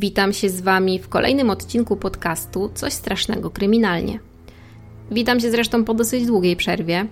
Witam 0.00 0.32
się 0.32 0.48
z 0.48 0.60
Wami 0.60 0.98
w 0.98 1.08
kolejnym 1.08 1.50
odcinku 1.50 1.96
podcastu 1.96 2.70
Coś 2.74 2.92
strasznego 2.92 3.50
kryminalnie. 3.50 4.18
Witam 5.10 5.40
się 5.40 5.50
zresztą 5.50 5.84
po 5.84 5.94
dosyć 5.94 6.26
długiej 6.26 6.56
przerwie. 6.56 7.06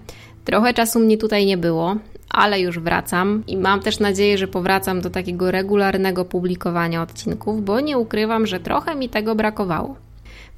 Trochę 0.45 0.75
czasu 0.75 0.99
mnie 1.01 1.19
tutaj 1.19 1.47
nie 1.47 1.57
było, 1.57 1.97
ale 2.31 2.61
już 2.61 2.79
wracam 2.79 3.43
i 3.47 3.57
mam 3.57 3.81
też 3.81 3.99
nadzieję, 3.99 4.39
że 4.39 4.49
powracam 4.49 5.01
do 5.01 5.11
takiego 5.11 5.51
regularnego 5.51 6.25
publikowania 6.25 7.03
odcinków, 7.03 7.65
bo 7.65 7.81
nie 7.81 7.99
ukrywam, 7.99 8.47
że 8.47 8.61
trochę 8.61 8.95
mi 8.95 9.09
tego 9.09 9.35
brakowało. 9.35 9.97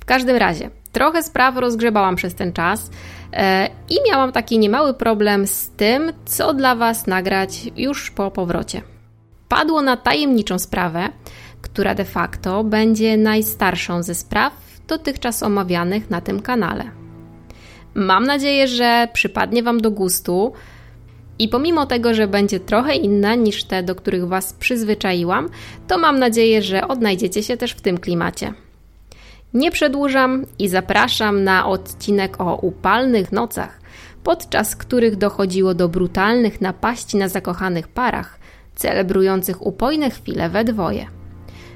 W 0.01 0.05
każdym 0.05 0.37
razie, 0.37 0.71
trochę 0.93 1.23
spraw 1.23 1.57
rozgrzebałam 1.57 2.17
przez 2.17 2.35
ten 2.35 2.53
czas 2.53 2.91
e, 3.33 3.69
i 3.89 3.97
miałam 4.11 4.33
taki 4.33 4.59
niemały 4.59 4.95
problem 4.95 5.47
z 5.47 5.69
tym, 5.69 6.13
co 6.25 6.55
dla 6.55 6.75
Was 6.75 7.07
nagrać 7.07 7.71
już 7.77 8.11
po 8.11 8.31
powrocie. 8.31 8.83
Padło 9.49 9.83
na 9.83 9.97
tajemniczą 9.97 10.59
sprawę, 10.59 11.09
która 11.63 11.95
de 11.95 12.05
facto 12.05 12.65
będzie 12.65 13.17
najstarszą 13.17 14.03
ze 14.03 14.15
spraw 14.15 14.53
dotychczas 14.89 15.43
omawianych 15.43 16.11
na 16.11 16.21
tym 16.21 16.43
kanale. 16.43 16.85
Mam 17.95 18.25
nadzieję, 18.25 18.69
że 18.69 19.09
przypadnie 19.13 19.63
Wam 19.63 19.81
do 19.81 19.91
gustu 19.91 20.53
i 21.39 21.49
pomimo 21.49 21.87
tego, 21.87 22.15
że 22.15 22.29
będzie 22.29 22.61
trochę 22.61 22.95
inna 22.95 23.35
niż 23.35 23.65
te, 23.65 23.83
do 23.83 23.95
których 23.95 24.29
Was 24.29 24.53
przyzwyczaiłam, 24.53 25.49
to 25.89 25.99
mam 25.99 26.19
nadzieję, 26.19 26.63
że 26.63 26.89
odnajdziecie 26.89 27.43
się 27.43 27.57
też 27.57 27.73
w 27.73 27.81
tym 27.81 27.99
klimacie. 27.99 28.53
Nie 29.55 29.71
przedłużam 29.71 30.47
i 30.59 30.69
zapraszam 30.69 31.45
na 31.45 31.67
odcinek 31.67 32.41
o 32.41 32.57
upalnych 32.57 33.33
nocach, 33.33 33.81
podczas 34.25 34.77
których 34.77 35.17
dochodziło 35.17 35.75
do 35.75 35.89
brutalnych 35.89 36.61
napaści 36.61 37.17
na 37.17 37.29
zakochanych 37.29 37.89
parach, 37.89 38.39
celebrujących 38.75 39.67
upojne 39.67 40.11
chwile 40.11 40.49
we 40.49 40.65
dwoje. 40.65 41.20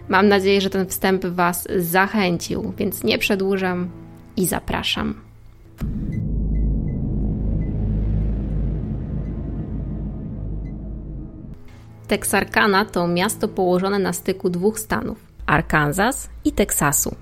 Mam 0.09 0.29
nadzieję, 0.29 0.61
że 0.61 0.71
ten 0.71 0.87
wstęp 0.87 1.27
Was 1.27 1.69
zachęcił, 1.79 2.73
więc 2.79 3.05
nie 3.05 3.19
przedłużam 3.19 3.89
i 4.37 4.47
zapraszam. 4.47 5.15
Texarkana 12.09 12.85
to 12.85 13.09
miasto 13.09 13.49
położone 13.49 13.99
na 13.99 14.13
styku 14.13 14.51
dwóch 14.51 14.79
stanów 14.79 15.19
Arkansas 15.47 16.29
i 16.45 16.53
Teksasu. 16.53 17.17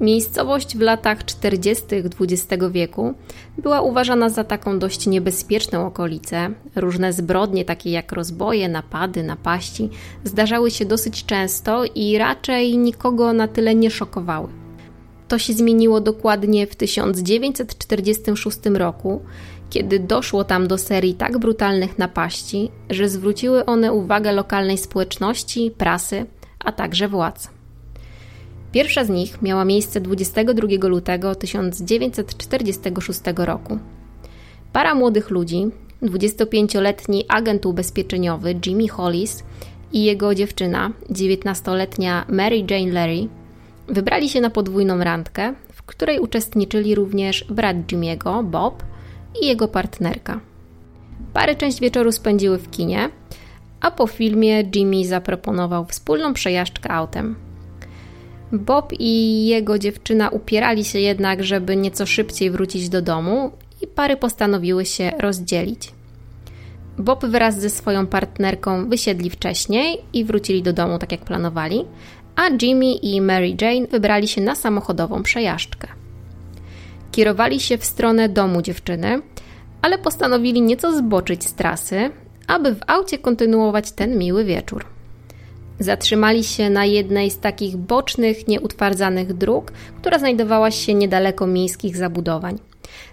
Miejscowość 0.00 0.76
w 0.76 0.80
latach 0.80 1.24
40. 1.24 1.84
XX 2.20 2.64
wieku 2.70 3.14
była 3.58 3.80
uważana 3.80 4.28
za 4.28 4.44
taką 4.44 4.78
dość 4.78 5.06
niebezpieczną 5.06 5.86
okolicę. 5.86 6.50
Różne 6.76 7.12
zbrodnie, 7.12 7.64
takie 7.64 7.90
jak 7.90 8.12
rozboje, 8.12 8.68
napady, 8.68 9.22
napaści, 9.22 9.88
zdarzały 10.24 10.70
się 10.70 10.84
dosyć 10.84 11.24
często 11.24 11.84
i 11.94 12.18
raczej 12.18 12.78
nikogo 12.78 13.32
na 13.32 13.48
tyle 13.48 13.74
nie 13.74 13.90
szokowały. 13.90 14.48
To 15.28 15.38
się 15.38 15.52
zmieniło 15.52 16.00
dokładnie 16.00 16.66
w 16.66 16.76
1946 16.76 18.58
roku, 18.74 19.22
kiedy 19.70 19.98
doszło 19.98 20.44
tam 20.44 20.68
do 20.68 20.78
serii 20.78 21.14
tak 21.14 21.38
brutalnych 21.38 21.98
napaści, 21.98 22.70
że 22.90 23.08
zwróciły 23.08 23.66
one 23.66 23.92
uwagę 23.92 24.32
lokalnej 24.32 24.78
społeczności, 24.78 25.70
prasy, 25.78 26.26
a 26.58 26.72
także 26.72 27.08
władz. 27.08 27.59
Pierwsza 28.72 29.04
z 29.04 29.08
nich 29.08 29.42
miała 29.42 29.64
miejsce 29.64 30.00
22 30.00 30.88
lutego 30.88 31.34
1946 31.34 33.20
roku. 33.36 33.78
Para 34.72 34.94
młodych 34.94 35.30
ludzi, 35.30 35.66
25-letni 36.02 37.24
agent 37.28 37.66
ubezpieczeniowy 37.66 38.54
Jimmy 38.66 38.88
Hollis 38.88 39.44
i 39.92 40.04
jego 40.04 40.34
dziewczyna, 40.34 40.92
19-letnia 41.10 42.24
Mary 42.28 42.64
Jane 42.70 42.92
Larry, 42.92 43.28
wybrali 43.88 44.28
się 44.28 44.40
na 44.40 44.50
podwójną 44.50 44.98
randkę, 44.98 45.54
w 45.72 45.82
której 45.82 46.18
uczestniczyli 46.18 46.94
również 46.94 47.44
brat 47.44 47.76
Jimmy'ego, 47.76 48.44
Bob, 48.44 48.82
i 49.42 49.46
jego 49.46 49.68
partnerka. 49.68 50.40
Pary 51.32 51.56
część 51.56 51.80
wieczoru 51.80 52.12
spędziły 52.12 52.58
w 52.58 52.70
kinie, 52.70 53.10
a 53.80 53.90
po 53.90 54.06
filmie 54.06 54.62
Jimmy 54.74 55.04
zaproponował 55.04 55.84
wspólną 55.84 56.34
przejażdżkę 56.34 56.90
autem. 56.90 57.49
Bob 58.52 58.92
i 58.98 59.46
jego 59.46 59.78
dziewczyna 59.78 60.28
upierali 60.28 60.84
się 60.84 60.98
jednak, 60.98 61.44
żeby 61.44 61.76
nieco 61.76 62.06
szybciej 62.06 62.50
wrócić 62.50 62.88
do 62.88 63.02
domu 63.02 63.50
i 63.82 63.86
pary 63.86 64.16
postanowiły 64.16 64.86
się 64.86 65.12
rozdzielić. 65.18 65.92
Bob 66.98 67.24
wraz 67.24 67.60
ze 67.60 67.70
swoją 67.70 68.06
partnerką 68.06 68.88
wysiedli 68.88 69.30
wcześniej 69.30 69.98
i 70.12 70.24
wrócili 70.24 70.62
do 70.62 70.72
domu 70.72 70.98
tak 70.98 71.12
jak 71.12 71.20
planowali, 71.20 71.84
a 72.36 72.42
Jimmy 72.62 72.92
i 72.92 73.20
Mary 73.20 73.56
Jane 73.60 73.86
wybrali 73.86 74.28
się 74.28 74.40
na 74.40 74.54
samochodową 74.54 75.22
przejażdżkę. 75.22 75.88
Kierowali 77.12 77.60
się 77.60 77.78
w 77.78 77.84
stronę 77.84 78.28
domu 78.28 78.62
dziewczyny, 78.62 79.22
ale 79.82 79.98
postanowili 79.98 80.62
nieco 80.62 80.96
zboczyć 80.96 81.44
z 81.44 81.54
trasy, 81.54 82.10
aby 82.46 82.74
w 82.74 82.80
aucie 82.86 83.18
kontynuować 83.18 83.92
ten 83.92 84.18
miły 84.18 84.44
wieczór. 84.44 84.84
Zatrzymali 85.80 86.44
się 86.44 86.70
na 86.70 86.84
jednej 86.84 87.30
z 87.30 87.38
takich 87.38 87.76
bocznych, 87.76 88.48
nieutwardzanych 88.48 89.32
dróg, 89.32 89.72
która 90.00 90.18
znajdowała 90.18 90.70
się 90.70 90.94
niedaleko 90.94 91.46
miejskich 91.46 91.96
zabudowań. 91.96 92.58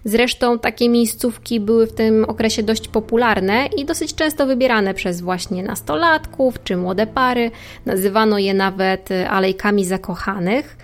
Zresztą 0.06 0.60
takie 0.60 0.90
miejscówki 0.90 1.60
były 1.60 1.88
w 1.88 1.94
tym 1.94 2.26
okresie 2.26 2.64
dość 2.64 2.88
popularne 2.88 3.66
i 3.78 3.86
dosyć 3.86 4.16
często 4.16 4.46
wybierane 4.46 4.94
przez 4.94 5.22
właśnie 5.22 5.64
nastolatków 5.64 6.64
czy 6.64 6.78
młode 6.78 7.08
pary. 7.08 7.52
Nazywano 7.86 8.38
je 8.38 8.54
nawet 8.54 9.10
alejkami 9.30 9.86
zakochanych, 9.86 10.78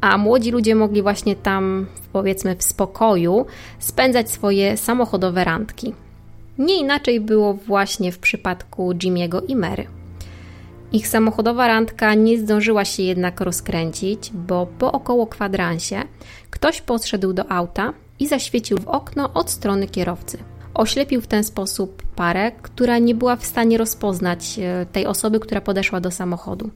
a 0.00 0.18
młodzi 0.18 0.50
ludzie 0.50 0.74
mogli 0.74 1.02
właśnie 1.02 1.36
tam, 1.36 1.86
powiedzmy, 2.12 2.56
w 2.56 2.62
spokoju 2.62 3.46
spędzać 3.78 4.30
swoje 4.30 4.76
samochodowe 4.76 5.44
randki. 5.44 5.94
Nie 6.58 6.80
inaczej 6.80 7.20
było 7.20 7.54
właśnie 7.54 8.12
w 8.12 8.18
przypadku 8.18 8.94
Jimiego 8.94 9.40
i 9.40 9.56
Mary. 9.56 9.97
Ich 10.92 11.08
samochodowa 11.08 11.66
randka 11.66 12.14
nie 12.14 12.38
zdążyła 12.38 12.84
się 12.84 13.02
jednak 13.02 13.40
rozkręcić, 13.40 14.30
bo 14.34 14.66
po 14.78 14.92
około 14.92 15.26
kwadransie 15.26 16.02
ktoś 16.50 16.80
podszedł 16.80 17.32
do 17.32 17.52
auta 17.52 17.92
i 18.18 18.28
zaświecił 18.28 18.78
w 18.78 18.88
okno 18.88 19.32
od 19.34 19.50
strony 19.50 19.86
kierowcy. 19.86 20.38
Oślepił 20.74 21.20
w 21.20 21.26
ten 21.26 21.44
sposób 21.44 22.02
parę, 22.16 22.52
która 22.62 22.98
nie 22.98 23.14
była 23.14 23.36
w 23.36 23.46
stanie 23.46 23.78
rozpoznać 23.78 24.58
e, 24.58 24.86
tej 24.92 25.06
osoby, 25.06 25.40
która 25.40 25.60
podeszła 25.60 26.00
do 26.00 26.10
samochodu. 26.10 26.70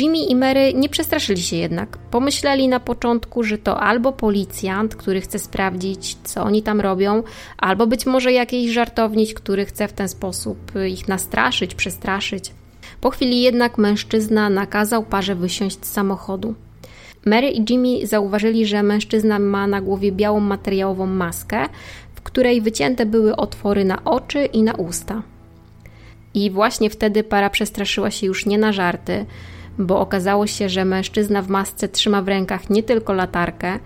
Jimmy 0.00 0.18
i 0.18 0.36
Mary 0.36 0.74
nie 0.74 0.88
przestraszyli 0.88 1.42
się 1.42 1.56
jednak. 1.56 1.98
Pomyśleli 1.98 2.68
na 2.68 2.80
początku, 2.80 3.42
że 3.42 3.58
to 3.58 3.80
albo 3.80 4.12
policjant, 4.12 4.96
który 4.96 5.20
chce 5.20 5.38
sprawdzić, 5.38 6.16
co 6.24 6.42
oni 6.42 6.62
tam 6.62 6.80
robią, 6.80 7.22
albo 7.58 7.86
być 7.86 8.06
może 8.06 8.32
jakiś 8.32 8.72
żartowniś, 8.72 9.34
który 9.34 9.64
chce 9.64 9.88
w 9.88 9.92
ten 9.92 10.08
sposób 10.08 10.72
ich 10.88 11.08
nastraszyć, 11.08 11.74
przestraszyć. 11.74 12.52
Po 13.00 13.10
chwili 13.10 13.42
jednak 13.42 13.78
mężczyzna 13.78 14.50
nakazał 14.50 15.02
parze 15.02 15.34
wysiąść 15.34 15.84
z 15.84 15.92
samochodu. 15.92 16.54
Mary 17.26 17.48
i 17.50 17.64
Jimmy 17.70 18.06
zauważyli, 18.06 18.66
że 18.66 18.82
mężczyzna 18.82 19.38
ma 19.38 19.66
na 19.66 19.80
głowie 19.80 20.12
białą 20.12 20.40
materiałową 20.40 21.06
maskę, 21.06 21.66
w 22.14 22.20
której 22.20 22.60
wycięte 22.60 23.06
były 23.06 23.36
otwory 23.36 23.84
na 23.84 24.04
oczy 24.04 24.44
i 24.44 24.62
na 24.62 24.72
usta. 24.72 25.22
I 26.34 26.50
właśnie 26.50 26.90
wtedy 26.90 27.24
para 27.24 27.50
przestraszyła 27.50 28.10
się 28.10 28.26
już 28.26 28.46
nie 28.46 28.58
na 28.58 28.72
żarty, 28.72 29.26
bo 29.78 30.00
okazało 30.00 30.46
się, 30.46 30.68
że 30.68 30.84
mężczyzna 30.84 31.42
w 31.42 31.48
masce 31.48 31.88
trzyma 31.88 32.22
w 32.22 32.28
rękach 32.28 32.70
nie 32.70 32.82
tylko 32.82 33.12
latarkę, 33.12 33.78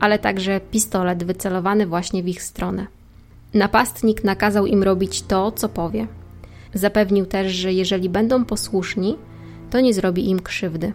ale 0.00 0.18
także 0.18 0.60
pistolet 0.60 1.24
wycelowany 1.24 1.86
właśnie 1.86 2.22
w 2.22 2.28
ich 2.28 2.42
stronę. 2.42 2.86
Napastnik 3.54 4.24
nakazał 4.24 4.66
im 4.66 4.82
robić 4.82 5.22
to, 5.22 5.52
co 5.52 5.68
powie. 5.68 6.06
Zapewnił 6.76 7.26
też, 7.26 7.52
że 7.52 7.72
jeżeli 7.72 8.08
będą 8.08 8.44
posłuszni, 8.44 9.16
to 9.70 9.80
nie 9.80 9.94
zrobi 9.94 10.30
im 10.30 10.40
krzywdy. 10.40 10.92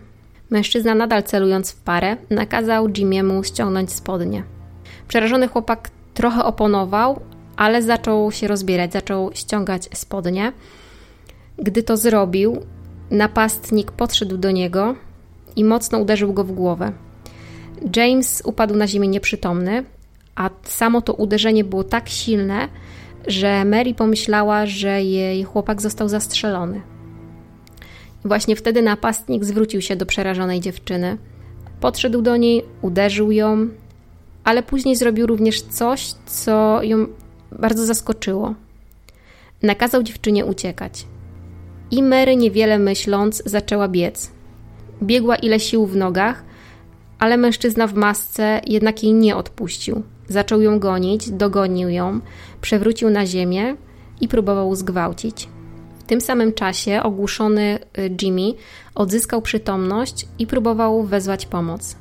Mężczyzna, 0.50 0.95
nadal 0.95 1.24
celując 1.24 1.72
w 1.72 1.81
parę, 1.81 2.18
nakazał 2.30 2.89
Jimiemu 2.89 3.44
ściągnąć 3.44 3.92
spodnie. 3.92 4.44
Przerażony 5.07 5.48
chłopak 5.48 5.89
trochę 6.13 6.44
oponował, 6.44 7.19
ale 7.56 7.81
zaczął 7.81 8.31
się 8.31 8.48
rozbierać, 8.48 8.94
zaczął 8.94 9.31
ściągać 9.33 9.89
spodnie. 9.94 10.54
Gdy 11.57 11.83
to 11.83 11.98
zrobił, 11.98 12.62
napastnik 13.12 13.92
podszedł 13.92 14.38
do 14.38 14.51
niego 14.51 14.95
i 15.56 15.63
mocno 15.63 16.00
uderzył 16.00 16.33
go 16.33 16.44
w 16.44 16.51
głowę. 16.51 16.92
James 17.95 18.42
upadł 18.45 18.75
na 18.75 18.88
ziemię 18.88 19.07
nieprzytomny, 19.07 19.83
a 20.36 20.50
samo 20.63 21.01
to 21.01 21.13
uderzenie 21.13 21.63
było 21.63 21.83
tak 21.83 22.10
silne, 22.10 22.68
że 23.27 23.65
Mary 23.65 23.94
pomyślała, 23.94 24.65
że 24.65 25.03
jej 25.03 25.44
chłopak 25.44 25.81
został 25.81 26.09
zastrzelony. 26.09 26.81
Właśnie 28.25 28.56
wtedy 28.56 28.81
napastnik 28.81 29.44
zwrócił 29.44 29.81
się 29.81 29.95
do 29.95 30.06
przerażonej 30.06 30.59
dziewczyny. 30.59 31.18
Podszedł 31.79 32.21
do 32.21 32.38
niej, 32.38 32.63
uderzył 32.81 33.31
ją, 33.31 33.68
ale 34.44 34.63
później 34.63 34.95
zrobił 34.95 35.27
również 35.27 35.62
coś, 35.62 36.13
co 36.25 36.83
ją 36.83 37.07
bardzo 37.51 37.85
zaskoczyło. 37.85 38.56
Nakazał 39.62 40.03
dziewczynie 40.03 40.45
uciekać. 40.45 41.06
I 41.91 42.03
Mary, 42.03 42.35
niewiele 42.35 42.79
myśląc, 42.79 43.44
zaczęła 43.45 43.88
biec. 43.88 44.31
Biegła 45.03 45.35
ile 45.35 45.59
sił 45.59 45.85
w 45.85 45.95
nogach, 45.95 46.44
ale 47.19 47.38
mężczyzna 47.38 47.88
w 47.88 47.94
masce 47.94 48.62
jednak 48.68 49.03
jej 49.03 49.13
nie 49.13 49.35
odpuścił. 49.35 50.03
Zaczął 50.31 50.62
ją 50.62 50.80
gonić, 50.80 51.30
dogonił 51.31 51.89
ją, 51.89 52.19
przewrócił 52.62 53.10
na 53.10 53.25
ziemię 53.25 53.75
i 54.22 54.28
próbował 54.28 54.75
zgwałcić. 54.75 55.50
W 56.00 56.04
tym 56.04 56.22
samym 56.22 56.54
czasie 56.54 57.04
ogłuszony 57.04 57.80
y, 57.98 58.16
Jimmy 58.22 58.54
odzyskał 58.95 59.42
przytomność 59.42 60.28
i 60.39 60.48
próbował 60.48 61.04
wezwać 61.04 61.45
pomoc. 61.45 61.95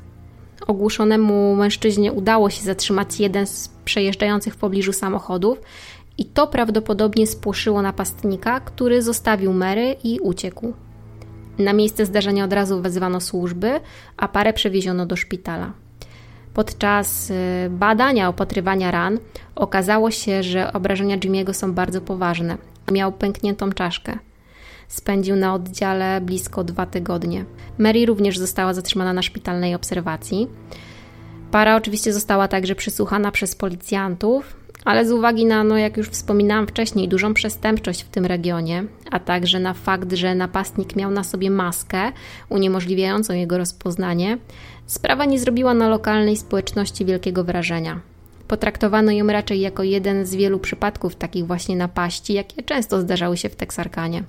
Ogłuszonemu 0.66 1.56
mężczyźnie 1.56 2.12
udało 2.12 2.50
się 2.50 2.62
zatrzymać 2.62 3.20
jeden 3.20 3.46
z 3.46 3.70
przejeżdżających 3.84 4.54
w 4.54 4.56
pobliżu 4.56 4.92
samochodów 4.92 5.60
i 6.18 6.24
to 6.24 6.46
prawdopodobnie 6.46 7.26
spłoszyło 7.26 7.82
napastnika, 7.82 8.60
który 8.60 9.02
zostawił 9.02 9.52
Mary 9.52 9.96
i 10.04 10.20
uciekł. 10.20 10.72
Na 11.58 11.72
miejsce 11.72 12.06
zdarzenia 12.06 12.44
od 12.44 12.52
razu 12.52 12.82
wezwano 12.82 13.20
służby, 13.20 13.80
a 14.16 14.28
parę 14.28 14.52
przewieziono 14.52 15.06
do 15.06 15.16
szpitala. 15.16 15.72
Podczas 16.54 17.30
y, 17.30 17.34
badania 17.70 18.28
opatrywania 18.28 18.90
ran 18.90 19.18
okazało 19.54 20.10
się, 20.10 20.42
że 20.42 20.72
obrażenia 20.72 21.18
Jimmy'ego 21.18 21.52
są 21.52 21.72
bardzo 21.72 22.00
poważne. 22.00 22.58
Miał 22.92 23.12
pękniętą 23.12 23.72
czaszkę. 23.72 24.18
Spędził 24.88 25.36
na 25.36 25.54
oddziale 25.54 26.20
blisko 26.20 26.64
dwa 26.64 26.86
tygodnie. 26.86 27.44
Mary 27.78 28.06
również 28.06 28.38
została 28.38 28.74
zatrzymana 28.74 29.12
na 29.12 29.22
szpitalnej 29.22 29.74
obserwacji. 29.74 30.48
Para 31.50 31.76
oczywiście 31.76 32.12
została 32.12 32.48
także 32.48 32.74
przysłuchana 32.74 33.32
przez 33.32 33.54
policjantów, 33.54 34.56
ale 34.84 35.06
z 35.06 35.12
uwagi 35.12 35.46
na, 35.46 35.64
no 35.64 35.78
jak 35.78 35.96
już 35.96 36.08
wspominałam 36.08 36.66
wcześniej, 36.66 37.08
dużą 37.08 37.34
przestępczość 37.34 38.02
w 38.02 38.08
tym 38.08 38.26
regionie, 38.26 38.84
a 39.10 39.18
także 39.18 39.60
na 39.60 39.74
fakt, 39.74 40.12
że 40.12 40.34
napastnik 40.34 40.96
miał 40.96 41.10
na 41.10 41.24
sobie 41.24 41.50
maskę 41.50 42.12
uniemożliwiającą 42.48 43.34
jego 43.34 43.58
rozpoznanie, 43.58 44.38
sprawa 44.90 45.24
nie 45.24 45.38
zrobiła 45.38 45.74
na 45.74 45.88
lokalnej 45.88 46.36
społeczności 46.36 47.04
wielkiego 47.04 47.44
wrażenia. 47.44 48.00
Potraktowano 48.48 49.12
ją 49.12 49.26
raczej 49.26 49.60
jako 49.60 49.82
jeden 49.82 50.26
z 50.26 50.34
wielu 50.34 50.58
przypadków 50.58 51.16
takich 51.16 51.46
właśnie 51.46 51.76
napaści, 51.76 52.32
jakie 52.32 52.62
często 52.62 53.00
zdarzały 53.00 53.36
się 53.36 53.48
w 53.48 53.56
Teksarkanie. 53.56 54.24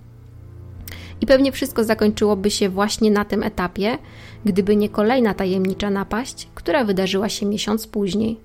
I 1.22 1.26
pewnie 1.26 1.52
wszystko 1.52 1.84
zakończyłoby 1.84 2.52
się 2.52 2.70
właśnie 2.70 3.12
na 3.12 3.26
tym 3.26 3.44
etapie, 3.44 3.98
gdyby 4.46 4.76
nie 4.76 4.90
kolejna 4.90 5.34
tajemnicza 5.34 5.90
napaść, 5.90 6.48
która 6.56 6.84
wydarzyła 6.84 7.30
się 7.30 7.46
miesiąc 7.46 7.88
później. 7.88 8.40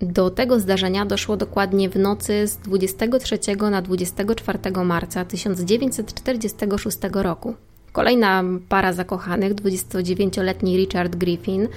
Do 0.00 0.30
tego 0.30 0.60
zdarzenia 0.60 1.06
doszło 1.06 1.36
dokładnie 1.36 1.88
w 1.88 1.96
nocy 1.96 2.46
z 2.46 2.56
23 2.56 3.38
na 3.70 3.82
24 3.82 4.58
marca 4.84 5.24
1946 5.24 6.98
roku. 7.12 7.54
Kolejna 7.92 8.44
para 8.68 8.92
zakochanych, 8.92 9.54
29-letni 9.54 10.76
Richard 10.76 11.16
Griffin, 11.16 11.68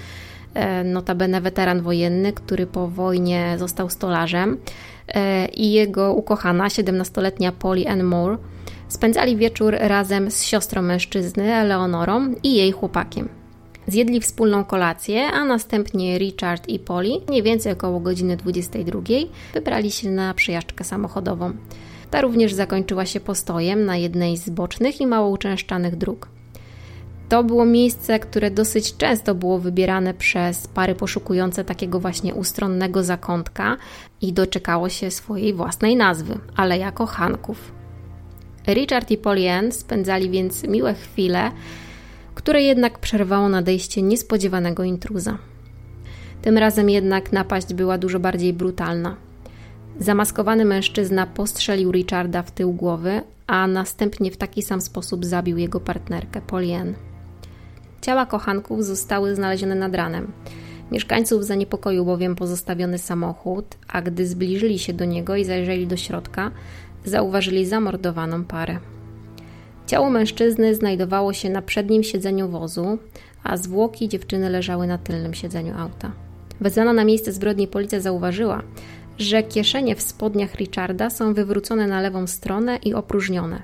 e, 0.53 0.83
notabene 0.83 1.41
weteran 1.41 1.81
wojenny, 1.81 2.33
który 2.33 2.67
po 2.67 2.87
wojnie 2.87 3.55
został 3.59 3.89
stolarzem, 3.89 4.57
e, 5.07 5.47
i 5.47 5.71
jego 5.71 6.13
ukochana, 6.13 6.67
17-letnia 6.67 7.51
Polly 7.51 7.87
Ann 7.87 8.03
Moore, 8.03 8.37
spędzali 8.87 9.37
wieczór 9.37 9.75
razem 9.79 10.31
z 10.31 10.43
siostrą 10.43 10.81
mężczyzny, 10.81 11.53
Eleonorą 11.53 12.35
i 12.43 12.55
jej 12.55 12.71
chłopakiem. 12.71 13.29
Zjedli 13.87 14.21
wspólną 14.21 14.65
kolację, 14.65 15.27
a 15.27 15.45
następnie 15.45 16.17
Richard 16.17 16.67
i 16.67 16.79
Polly, 16.79 17.09
mniej 17.29 17.43
więcej 17.43 17.73
około 17.73 17.99
godziny 17.99 18.37
22, 18.37 19.01
wybrali 19.53 19.91
się 19.91 20.09
na 20.09 20.33
przejażdżkę 20.33 20.83
samochodową. 20.83 21.53
Ta 22.11 22.21
również 22.21 22.53
zakończyła 22.53 23.05
się 23.05 23.19
postojem 23.19 23.85
na 23.85 23.97
jednej 23.97 24.37
z 24.37 24.49
bocznych 24.49 25.01
i 25.01 25.07
mało 25.07 25.29
uczęszczanych 25.29 25.95
dróg. 25.95 26.27
To 27.29 27.43
było 27.43 27.65
miejsce, 27.65 28.19
które 28.19 28.51
dosyć 28.51 28.97
często 28.97 29.35
było 29.35 29.59
wybierane 29.59 30.13
przez 30.13 30.67
pary 30.67 30.95
poszukujące 30.95 31.63
takiego 31.63 31.99
właśnie 31.99 32.33
ustronnego 32.33 33.03
zakątka 33.03 33.77
i 34.21 34.33
doczekało 34.33 34.89
się 34.89 35.11
swojej 35.11 35.53
własnej 35.53 35.95
nazwy 35.95 36.39
Aleja 36.55 36.91
Kochanków. 36.91 37.71
Richard 38.67 39.11
i 39.11 39.17
Polly 39.17 39.71
spędzali 39.71 40.29
więc 40.29 40.63
miłe 40.63 40.93
chwile, 40.93 41.51
które 42.35 42.61
jednak 42.61 42.99
przerwało 42.99 43.49
nadejście 43.49 44.01
niespodziewanego 44.01 44.83
intruza. 44.83 45.37
Tym 46.41 46.57
razem 46.57 46.89
jednak 46.89 47.31
napaść 47.31 47.73
była 47.73 47.97
dużo 47.97 48.19
bardziej 48.19 48.53
brutalna. 48.53 49.30
Zamaskowany 49.99 50.65
mężczyzna 50.65 51.27
postrzelił 51.27 51.91
Richarda 51.91 52.43
w 52.43 52.51
tył 52.51 52.73
głowy, 52.73 53.21
a 53.47 53.67
następnie 53.67 54.31
w 54.31 54.37
taki 54.37 54.61
sam 54.61 54.81
sposób 54.81 55.25
zabił 55.25 55.57
jego 55.57 55.79
partnerkę, 55.79 56.41
Polien. 56.41 56.95
Ciała 58.01 58.25
kochanków 58.25 58.85
zostały 58.85 59.35
znalezione 59.35 59.75
nad 59.75 59.95
ranem. 59.95 60.31
Mieszkańców 60.91 61.45
zaniepokoił 61.45 62.05
bowiem 62.05 62.35
pozostawiony 62.35 62.97
samochód, 62.97 63.65
a 63.87 64.01
gdy 64.01 64.27
zbliżyli 64.27 64.79
się 64.79 64.93
do 64.93 65.05
niego 65.05 65.35
i 65.35 65.45
zajrzeli 65.45 65.87
do 65.87 65.97
środka, 65.97 66.51
zauważyli 67.05 67.65
zamordowaną 67.65 68.43
parę. 68.45 68.79
Ciało 69.87 70.09
mężczyzny 70.09 70.75
znajdowało 70.75 71.33
się 71.33 71.49
na 71.49 71.61
przednim 71.61 72.03
siedzeniu 72.03 72.49
wozu, 72.49 72.97
a 73.43 73.57
zwłoki 73.57 74.09
dziewczyny 74.09 74.49
leżały 74.49 74.87
na 74.87 74.97
tylnym 74.97 75.33
siedzeniu 75.33 75.77
auta. 75.77 76.11
Wezwana 76.61 76.93
na 76.93 77.03
miejsce 77.03 77.31
zbrodni 77.31 77.67
policja 77.67 77.99
zauważyła, 77.99 78.63
że 79.21 79.43
kieszenie 79.43 79.95
w 79.95 80.01
spodniach 80.01 80.55
Richarda 80.55 81.09
są 81.09 81.33
wywrócone 81.33 81.87
na 81.87 82.01
lewą 82.01 82.27
stronę 82.27 82.77
i 82.77 82.93
opróżnione. 82.93 83.61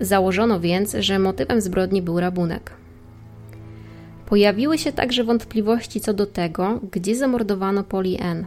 Założono 0.00 0.60
więc, 0.60 0.96
że 1.00 1.18
motywem 1.18 1.60
zbrodni 1.60 2.02
był 2.02 2.20
rabunek. 2.20 2.72
Pojawiły 4.26 4.78
się 4.78 4.92
także 4.92 5.24
wątpliwości 5.24 6.00
co 6.00 6.14
do 6.14 6.26
tego, 6.26 6.80
gdzie 6.92 7.16
zamordowano 7.16 7.84
Polly 7.84 8.18
N. 8.18 8.46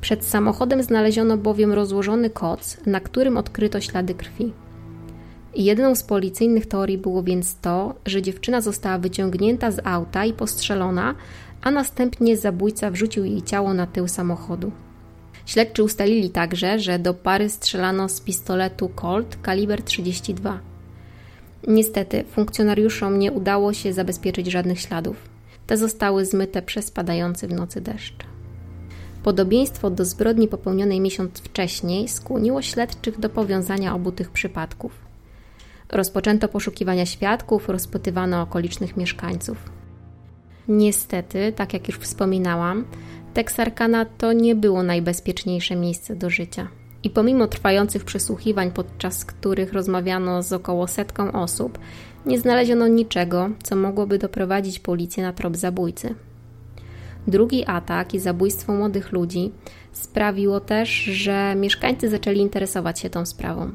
Przed 0.00 0.24
samochodem 0.24 0.82
znaleziono 0.82 1.36
bowiem 1.36 1.72
rozłożony 1.72 2.30
koc, 2.30 2.76
na 2.86 3.00
którym 3.00 3.36
odkryto 3.36 3.80
ślady 3.80 4.14
krwi. 4.14 4.52
Jedną 5.56 5.94
z 5.94 6.02
policyjnych 6.02 6.66
teorii 6.66 6.98
było 6.98 7.22
więc 7.22 7.56
to, 7.56 7.94
że 8.06 8.22
dziewczyna 8.22 8.60
została 8.60 8.98
wyciągnięta 8.98 9.70
z 9.70 9.86
auta 9.86 10.24
i 10.24 10.32
postrzelona, 10.32 11.14
a 11.62 11.70
następnie 11.70 12.36
zabójca 12.36 12.90
wrzucił 12.90 13.24
jej 13.24 13.42
ciało 13.42 13.74
na 13.74 13.86
tył 13.86 14.08
samochodu. 14.08 14.72
Śledczy 15.48 15.82
ustalili 15.82 16.30
także, 16.30 16.78
że 16.78 16.98
do 16.98 17.14
pary 17.14 17.48
strzelano 17.48 18.08
z 18.08 18.20
pistoletu 18.20 18.88
Colt 18.88 19.38
kaliber 19.42 19.82
32. 19.82 20.60
Niestety, 21.68 22.24
funkcjonariuszom 22.24 23.18
nie 23.18 23.32
udało 23.32 23.72
się 23.72 23.92
zabezpieczyć 23.92 24.46
żadnych 24.46 24.80
śladów. 24.80 25.16
Te 25.66 25.76
zostały 25.76 26.24
zmyte 26.26 26.62
przez 26.62 26.90
padający 26.90 27.48
w 27.48 27.52
nocy 27.52 27.80
deszcz. 27.80 28.26
Podobieństwo 29.22 29.90
do 29.90 30.04
zbrodni 30.04 30.48
popełnionej 30.48 31.00
miesiąc 31.00 31.38
wcześniej 31.38 32.08
skłoniło 32.08 32.62
śledczych 32.62 33.20
do 33.20 33.28
powiązania 33.28 33.94
obu 33.94 34.12
tych 34.12 34.30
przypadków. 34.30 34.92
Rozpoczęto 35.88 36.48
poszukiwania 36.48 37.06
świadków, 37.06 37.68
rozpytywano 37.68 38.42
okolicznych 38.42 38.96
mieszkańców. 38.96 39.77
Niestety, 40.68 41.52
tak 41.56 41.72
jak 41.72 41.88
już 41.88 41.98
wspominałam, 41.98 42.84
Texarkana 43.34 44.04
to 44.04 44.32
nie 44.32 44.54
było 44.54 44.82
najbezpieczniejsze 44.82 45.76
miejsce 45.76 46.16
do 46.16 46.30
życia. 46.30 46.68
I 47.02 47.10
pomimo 47.10 47.46
trwających 47.46 48.04
przesłuchiwań, 48.04 48.70
podczas 48.72 49.24
których 49.24 49.72
rozmawiano 49.72 50.42
z 50.42 50.52
około 50.52 50.86
setką 50.86 51.32
osób, 51.32 51.78
nie 52.26 52.38
znaleziono 52.40 52.88
niczego, 52.88 53.50
co 53.62 53.76
mogłoby 53.76 54.18
doprowadzić 54.18 54.78
policję 54.78 55.22
na 55.22 55.32
trop 55.32 55.56
zabójcy. 55.56 56.14
Drugi 57.26 57.64
atak 57.66 58.14
i 58.14 58.18
zabójstwo 58.18 58.72
młodych 58.72 59.12
ludzi 59.12 59.52
sprawiło 59.92 60.60
też, 60.60 60.88
że 61.04 61.54
mieszkańcy 61.56 62.08
zaczęli 62.08 62.38
interesować 62.38 63.00
się 63.00 63.10
tą 63.10 63.26
sprawą. 63.26 63.70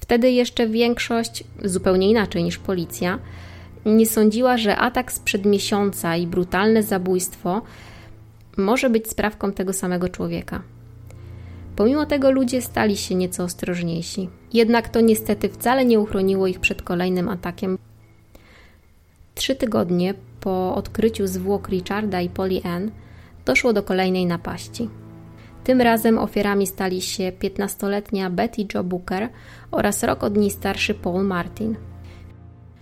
Wtedy 0.00 0.30
jeszcze 0.30 0.68
większość, 0.68 1.44
zupełnie 1.64 2.10
inaczej 2.10 2.44
niż 2.44 2.58
policja, 2.58 3.18
nie 3.86 4.06
sądziła, 4.06 4.56
że 4.56 4.76
atak 4.76 5.12
sprzed 5.12 5.44
miesiąca 5.44 6.16
i 6.16 6.26
brutalne 6.26 6.82
zabójstwo 6.82 7.62
może 8.56 8.90
być 8.90 9.10
sprawką 9.10 9.52
tego 9.52 9.72
samego 9.72 10.08
człowieka. 10.08 10.62
Pomimo 11.76 12.06
tego 12.06 12.30
ludzie 12.30 12.62
stali 12.62 12.96
się 12.96 13.14
nieco 13.14 13.44
ostrożniejsi. 13.44 14.28
Jednak 14.52 14.88
to 14.88 15.00
niestety 15.00 15.48
wcale 15.48 15.84
nie 15.84 16.00
uchroniło 16.00 16.46
ich 16.46 16.60
przed 16.60 16.82
kolejnym 16.82 17.28
atakiem. 17.28 17.78
Trzy 19.34 19.54
tygodnie 19.54 20.14
po 20.40 20.74
odkryciu 20.74 21.26
zwłok 21.26 21.68
Richarda 21.68 22.20
i 22.20 22.28
Polly 22.28 22.60
Ann 22.64 22.90
doszło 23.44 23.72
do 23.72 23.82
kolejnej 23.82 24.26
napaści. 24.26 24.88
Tym 25.64 25.80
razem 25.80 26.18
ofiarami 26.18 26.66
stali 26.66 27.02
się 27.02 27.32
15-letnia 27.32 28.30
Betty 28.30 28.66
Jo 28.74 28.84
Booker 28.84 29.28
oraz 29.70 30.02
rok 30.02 30.24
od 30.24 30.36
niej 30.36 30.50
starszy 30.50 30.94
Paul 30.94 31.24
Martin. 31.24 31.76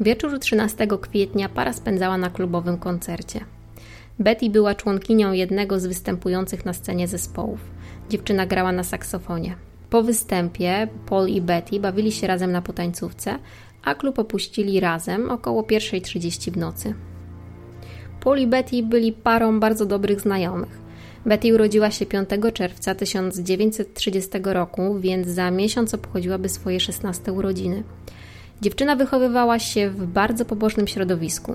Wieczór 0.00 0.38
13 0.38 0.86
kwietnia 1.00 1.48
para 1.48 1.72
spędzała 1.72 2.18
na 2.18 2.30
klubowym 2.30 2.78
koncercie. 2.78 3.40
Betty 4.18 4.50
była 4.50 4.74
członkinią 4.74 5.32
jednego 5.32 5.80
z 5.80 5.86
występujących 5.86 6.64
na 6.64 6.72
scenie 6.72 7.08
zespołów. 7.08 7.60
Dziewczyna 8.10 8.46
grała 8.46 8.72
na 8.72 8.84
saksofonie. 8.84 9.56
Po 9.90 10.02
występie 10.02 10.88
Paul 11.06 11.28
i 11.28 11.40
Betty 11.40 11.80
bawili 11.80 12.12
się 12.12 12.26
razem 12.26 12.52
na 12.52 12.62
potańcówce, 12.62 13.38
a 13.84 13.94
klub 13.94 14.18
opuścili 14.18 14.80
razem 14.80 15.30
około 15.30 15.62
1.30 15.62 16.50
w 16.50 16.56
nocy. 16.56 16.94
Paul 18.20 18.38
i 18.38 18.46
Betty 18.46 18.82
byli 18.82 19.12
parą 19.12 19.60
bardzo 19.60 19.86
dobrych 19.86 20.20
znajomych. 20.20 20.78
Betty 21.26 21.54
urodziła 21.54 21.90
się 21.90 22.06
5 22.06 22.28
czerwca 22.54 22.94
1930 22.94 24.30
roku, 24.44 24.98
więc 25.00 25.28
za 25.28 25.50
miesiąc 25.50 25.94
obchodziłaby 25.94 26.48
swoje 26.48 26.80
16 26.80 27.32
urodziny. 27.32 27.82
Dziewczyna 28.62 28.96
wychowywała 28.96 29.58
się 29.58 29.90
w 29.90 30.06
bardzo 30.06 30.44
pobożnym 30.44 30.86
środowisku. 30.86 31.54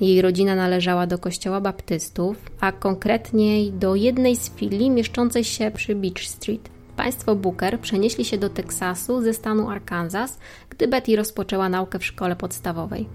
Jej 0.00 0.22
rodzina 0.22 0.54
należała 0.54 1.06
do 1.06 1.18
kościoła 1.18 1.60
baptystów, 1.60 2.36
a 2.60 2.72
konkretniej 2.72 3.72
do 3.72 3.94
jednej 3.94 4.36
z 4.36 4.50
filii 4.50 4.90
mieszczącej 4.90 5.44
się 5.44 5.70
przy 5.70 5.94
Beach 5.94 6.22
Street. 6.22 6.68
Państwo 6.96 7.36
Booker 7.36 7.80
przenieśli 7.80 8.24
się 8.24 8.38
do 8.38 8.48
Teksasu 8.50 9.22
ze 9.22 9.34
stanu 9.34 9.70
Arkansas, 9.70 10.38
gdy 10.70 10.88
Betty 10.88 11.16
rozpoczęła 11.16 11.68
naukę 11.68 11.98
w 11.98 12.04
szkole 12.04 12.36
podstawowej. 12.36 13.06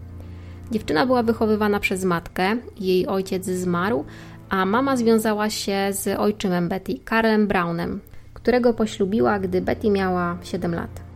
Dziewczyna 0.72 1.06
była 1.06 1.24
wychowywana 1.24 1.80
przez 1.80 2.04
matkę, 2.04 2.58
jej 2.80 3.08
ojciec 3.08 3.46
zmarł, 3.46 4.06
a 4.50 4.66
mama 4.66 4.98
związała 4.98 5.50
się 5.50 5.88
z 5.92 6.20
ojczymem 6.20 6.70
Betty, 6.70 7.00
Karlem 7.06 7.48
Brownem, 7.48 8.00
którego 8.34 8.74
poślubiła, 8.74 9.40
gdy 9.40 9.62
Betty 9.62 9.90
miała 9.90 10.38
7 10.44 10.76
lat. 10.76 11.13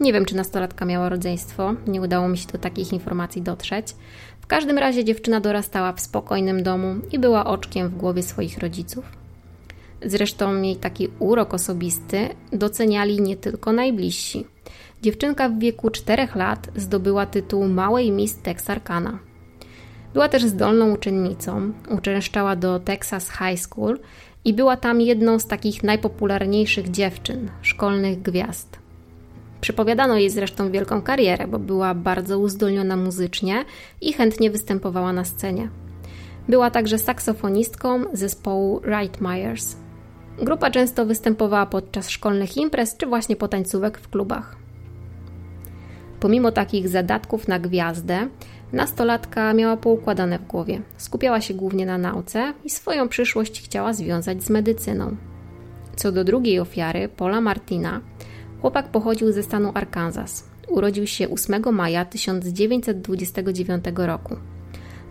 Nie 0.00 0.12
wiem, 0.12 0.24
czy 0.24 0.36
nastolatka 0.36 0.84
miała 0.84 1.08
rodzeństwo, 1.08 1.74
nie 1.86 2.00
udało 2.00 2.28
mi 2.28 2.38
się 2.38 2.46
do 2.46 2.58
takich 2.58 2.92
informacji 2.92 3.42
dotrzeć. 3.42 3.94
W 4.40 4.46
każdym 4.46 4.78
razie 4.78 5.04
dziewczyna 5.04 5.40
dorastała 5.40 5.92
w 5.92 6.00
spokojnym 6.00 6.62
domu 6.62 6.94
i 7.12 7.18
była 7.18 7.46
oczkiem 7.46 7.88
w 7.88 7.96
głowie 7.96 8.22
swoich 8.22 8.58
rodziców. 8.58 9.04
Zresztą 10.02 10.62
jej 10.62 10.76
taki 10.76 11.08
urok 11.18 11.54
osobisty 11.54 12.28
doceniali 12.52 13.20
nie 13.20 13.36
tylko 13.36 13.72
najbliżsi. 13.72 14.46
Dziewczynka 15.02 15.48
w 15.48 15.58
wieku 15.58 15.90
4 15.90 16.28
lat 16.34 16.68
zdobyła 16.76 17.26
tytuł 17.26 17.68
Małej 17.68 18.10
Miss 18.10 18.36
Texarkana. 18.36 19.18
Była 20.12 20.28
też 20.28 20.44
zdolną 20.44 20.92
uczennicą, 20.92 21.72
uczęszczała 21.90 22.56
do 22.56 22.80
Texas 22.80 23.30
High 23.30 23.60
School 23.60 23.98
i 24.44 24.54
była 24.54 24.76
tam 24.76 25.00
jedną 25.00 25.38
z 25.38 25.46
takich 25.46 25.82
najpopularniejszych 25.82 26.90
dziewczyn, 26.90 27.50
szkolnych 27.62 28.22
gwiazd. 28.22 28.77
Przypowiadano 29.60 30.16
jej 30.16 30.30
zresztą 30.30 30.70
wielką 30.70 31.02
karierę, 31.02 31.46
bo 31.46 31.58
była 31.58 31.94
bardzo 31.94 32.38
uzdolniona 32.38 32.96
muzycznie 32.96 33.64
i 34.00 34.12
chętnie 34.12 34.50
występowała 34.50 35.12
na 35.12 35.24
scenie. 35.24 35.68
Była 36.48 36.70
także 36.70 36.98
saksofonistką 36.98 38.04
zespołu 38.12 38.80
Wright 38.80 39.20
Myers. 39.20 39.76
Grupa 40.42 40.70
często 40.70 41.06
występowała 41.06 41.66
podczas 41.66 42.10
szkolnych 42.10 42.56
imprez 42.56 42.96
czy 42.96 43.06
właśnie 43.06 43.36
potańcówek 43.36 43.98
w 43.98 44.08
klubach. 44.08 44.56
Pomimo 46.20 46.52
takich 46.52 46.88
zadatków 46.88 47.48
na 47.48 47.58
gwiazdę, 47.58 48.28
nastolatka 48.72 49.52
miała 49.54 49.76
poukładane 49.76 50.38
w 50.38 50.46
głowie. 50.46 50.80
Skupiała 50.96 51.40
się 51.40 51.54
głównie 51.54 51.86
na 51.86 51.98
nauce 51.98 52.54
i 52.64 52.70
swoją 52.70 53.08
przyszłość 53.08 53.62
chciała 53.62 53.92
związać 53.92 54.42
z 54.42 54.50
medycyną. 54.50 55.16
Co 55.96 56.12
do 56.12 56.24
drugiej 56.24 56.60
ofiary, 56.60 57.08
Paula 57.08 57.40
Martina, 57.40 58.00
chłopak 58.60 58.88
pochodził 58.88 59.32
ze 59.32 59.42
stanu 59.42 59.72
Arkansas. 59.74 60.44
Urodził 60.68 61.06
się 61.06 61.30
8 61.30 61.74
maja 61.74 62.04
1929 62.04 63.84
roku. 63.96 64.36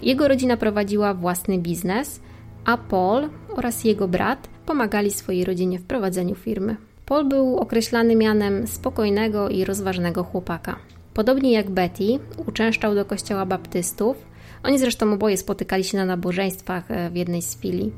Jego 0.01 0.27
rodzina 0.27 0.57
prowadziła 0.57 1.13
własny 1.13 1.57
biznes, 1.57 2.19
a 2.65 2.77
Paul 2.77 3.29
oraz 3.55 3.83
jego 3.83 4.07
brat 4.07 4.47
pomagali 4.65 5.11
swojej 5.11 5.45
rodzinie 5.45 5.79
w 5.79 5.83
prowadzeniu 5.83 6.35
firmy. 6.35 6.75
Paul 7.05 7.25
był 7.25 7.57
określany 7.57 8.15
mianem 8.15 8.67
spokojnego 8.67 9.49
i 9.49 9.65
rozważnego 9.65 10.23
chłopaka. 10.23 10.75
Podobnie 11.13 11.51
jak 11.51 11.69
Betty, 11.69 12.19
uczęszczał 12.47 12.95
do 12.95 13.05
kościoła 13.05 13.45
baptystów. 13.45 14.17
Oni 14.63 14.79
zresztą 14.79 15.13
oboje 15.13 15.37
spotykali 15.37 15.83
się 15.83 15.97
na 15.97 16.05
nabożeństwach 16.05 16.91
e, 16.91 17.09
w 17.09 17.15
jednej 17.15 17.41
z 17.41 17.57
filii. 17.57 17.91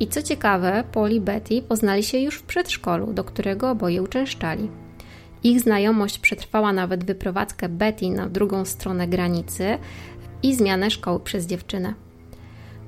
I 0.00 0.06
co 0.06 0.22
ciekawe, 0.22 0.84
Paul 0.92 1.10
i 1.10 1.20
Betty 1.20 1.62
poznali 1.62 2.02
się 2.02 2.18
już 2.18 2.36
w 2.36 2.42
przedszkolu, 2.42 3.12
do 3.12 3.24
którego 3.24 3.70
oboje 3.70 4.02
uczęszczali. 4.02 4.68
Ich 5.44 5.60
znajomość 5.60 6.18
przetrwała 6.18 6.72
nawet 6.72 7.04
wyprowadzkę 7.04 7.68
Betty 7.68 8.10
na 8.10 8.28
drugą 8.28 8.64
stronę 8.64 9.08
granicy 9.08 9.78
i 10.42 10.54
zmianę 10.54 10.90
szkoły 10.90 11.20
przez 11.20 11.46
dziewczynę. 11.46 11.94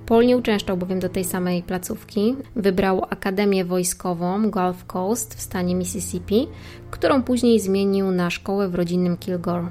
Paul 0.06 0.26
nie 0.26 0.36
uczęszczał 0.36 0.76
bowiem 0.76 1.00
do 1.00 1.08
tej 1.08 1.24
samej 1.24 1.62
placówki. 1.62 2.36
Wybrał 2.56 3.04
Akademię 3.10 3.64
Wojskową 3.64 4.50
Gulf 4.50 4.84
Coast 4.86 5.34
w 5.34 5.40
stanie 5.40 5.74
Mississippi, 5.74 6.48
którą 6.90 7.22
później 7.22 7.60
zmienił 7.60 8.10
na 8.10 8.30
szkołę 8.30 8.68
w 8.68 8.74
rodzinnym 8.74 9.16
Kilgore. 9.16 9.68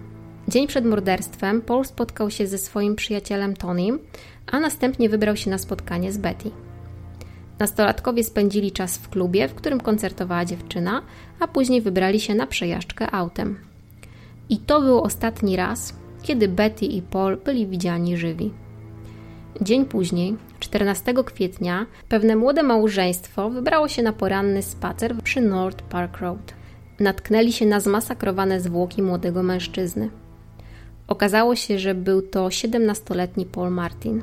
Dzień 0.47 0.67
przed 0.67 0.85
morderstwem 0.85 1.61
Paul 1.61 1.85
spotkał 1.85 2.31
się 2.31 2.47
ze 2.47 2.57
swoim 2.57 2.95
przyjacielem 2.95 3.55
Tonym, 3.55 3.99
a 4.51 4.59
następnie 4.59 5.09
wybrał 5.09 5.35
się 5.35 5.49
na 5.49 5.57
spotkanie 5.57 6.11
z 6.11 6.17
Betty. 6.17 6.51
Nastolatkowie 7.59 8.23
spędzili 8.23 8.71
czas 8.71 8.97
w 8.97 9.09
klubie, 9.09 9.47
w 9.47 9.55
którym 9.55 9.79
koncertowała 9.79 10.45
dziewczyna, 10.45 11.01
a 11.39 11.47
później 11.47 11.81
wybrali 11.81 12.19
się 12.19 12.35
na 12.35 12.47
przejażdżkę 12.47 13.11
autem. 13.11 13.59
I 14.49 14.57
to 14.57 14.81
był 14.81 15.01
ostatni 15.01 15.55
raz, 15.55 15.93
kiedy 16.23 16.47
Betty 16.47 16.85
i 16.85 17.01
Paul 17.01 17.37
byli 17.37 17.67
widziani 17.67 18.17
żywi. 18.17 18.53
Dzień 19.61 19.85
później, 19.85 20.35
14 20.59 21.13
kwietnia, 21.25 21.85
pewne 22.09 22.35
młode 22.35 22.63
małżeństwo 22.63 23.49
wybrało 23.49 23.87
się 23.87 24.03
na 24.03 24.13
poranny 24.13 24.63
spacer 24.63 25.15
przy 25.23 25.41
North 25.41 25.83
Park 25.83 26.17
Road. 26.17 26.53
Natknęli 26.99 27.51
się 27.51 27.65
na 27.65 27.79
zmasakrowane 27.79 28.61
zwłoki 28.61 29.01
młodego 29.01 29.43
mężczyzny. 29.43 30.09
Okazało 31.07 31.55
się, 31.55 31.79
że 31.79 31.95
był 31.95 32.21
to 32.21 32.47
17-letni 32.47 33.45
Paul 33.45 33.71
Martin. 33.71 34.21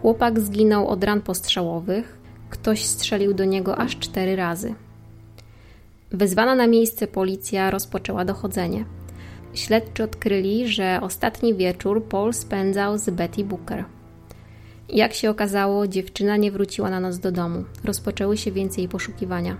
Chłopak 0.00 0.40
zginął 0.40 0.88
od 0.88 1.04
ran 1.04 1.20
postrzałowych, 1.20 2.21
ktoś 2.52 2.84
strzelił 2.84 3.34
do 3.34 3.44
niego 3.44 3.78
aż 3.78 3.98
cztery 3.98 4.36
razy. 4.36 4.74
Wezwana 6.10 6.54
na 6.54 6.66
miejsce 6.66 7.06
policja 7.06 7.70
rozpoczęła 7.70 8.24
dochodzenie. 8.24 8.84
Śledczy 9.54 10.04
odkryli, 10.04 10.68
że 10.68 10.98
ostatni 11.02 11.54
wieczór 11.54 12.04
Paul 12.04 12.32
spędzał 12.32 12.98
z 12.98 13.10
Betty 13.10 13.44
Booker. 13.44 13.84
Jak 14.88 15.14
się 15.14 15.30
okazało, 15.30 15.86
dziewczyna 15.86 16.36
nie 16.36 16.52
wróciła 16.52 16.90
na 16.90 17.00
noc 17.00 17.18
do 17.18 17.32
domu. 17.32 17.64
Rozpoczęły 17.84 18.36
się 18.36 18.52
więc 18.52 18.76
jej 18.76 18.88
poszukiwania. 18.88 19.56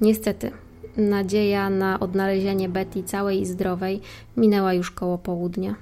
Niestety, 0.00 0.50
nadzieja 0.96 1.70
na 1.70 2.00
odnalezienie 2.00 2.68
Betty 2.68 3.02
całej 3.02 3.40
i 3.40 3.46
zdrowej 3.46 4.00
minęła 4.36 4.74
już 4.74 4.90
koło 4.90 5.18
południa. 5.18 5.74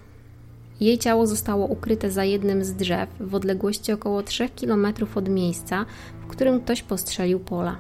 Jej 0.81 0.99
ciało 0.99 1.27
zostało 1.27 1.67
ukryte 1.67 2.11
za 2.11 2.25
jednym 2.25 2.65
z 2.65 2.75
drzew 2.75 3.09
w 3.21 3.35
odległości 3.35 3.93
około 3.93 4.23
3 4.23 4.49
km 4.49 4.87
od 5.15 5.29
miejsca, 5.29 5.87
w 6.21 6.27
którym 6.27 6.61
ktoś 6.61 6.83
postrzelił 6.83 7.41
pola. 7.41 7.77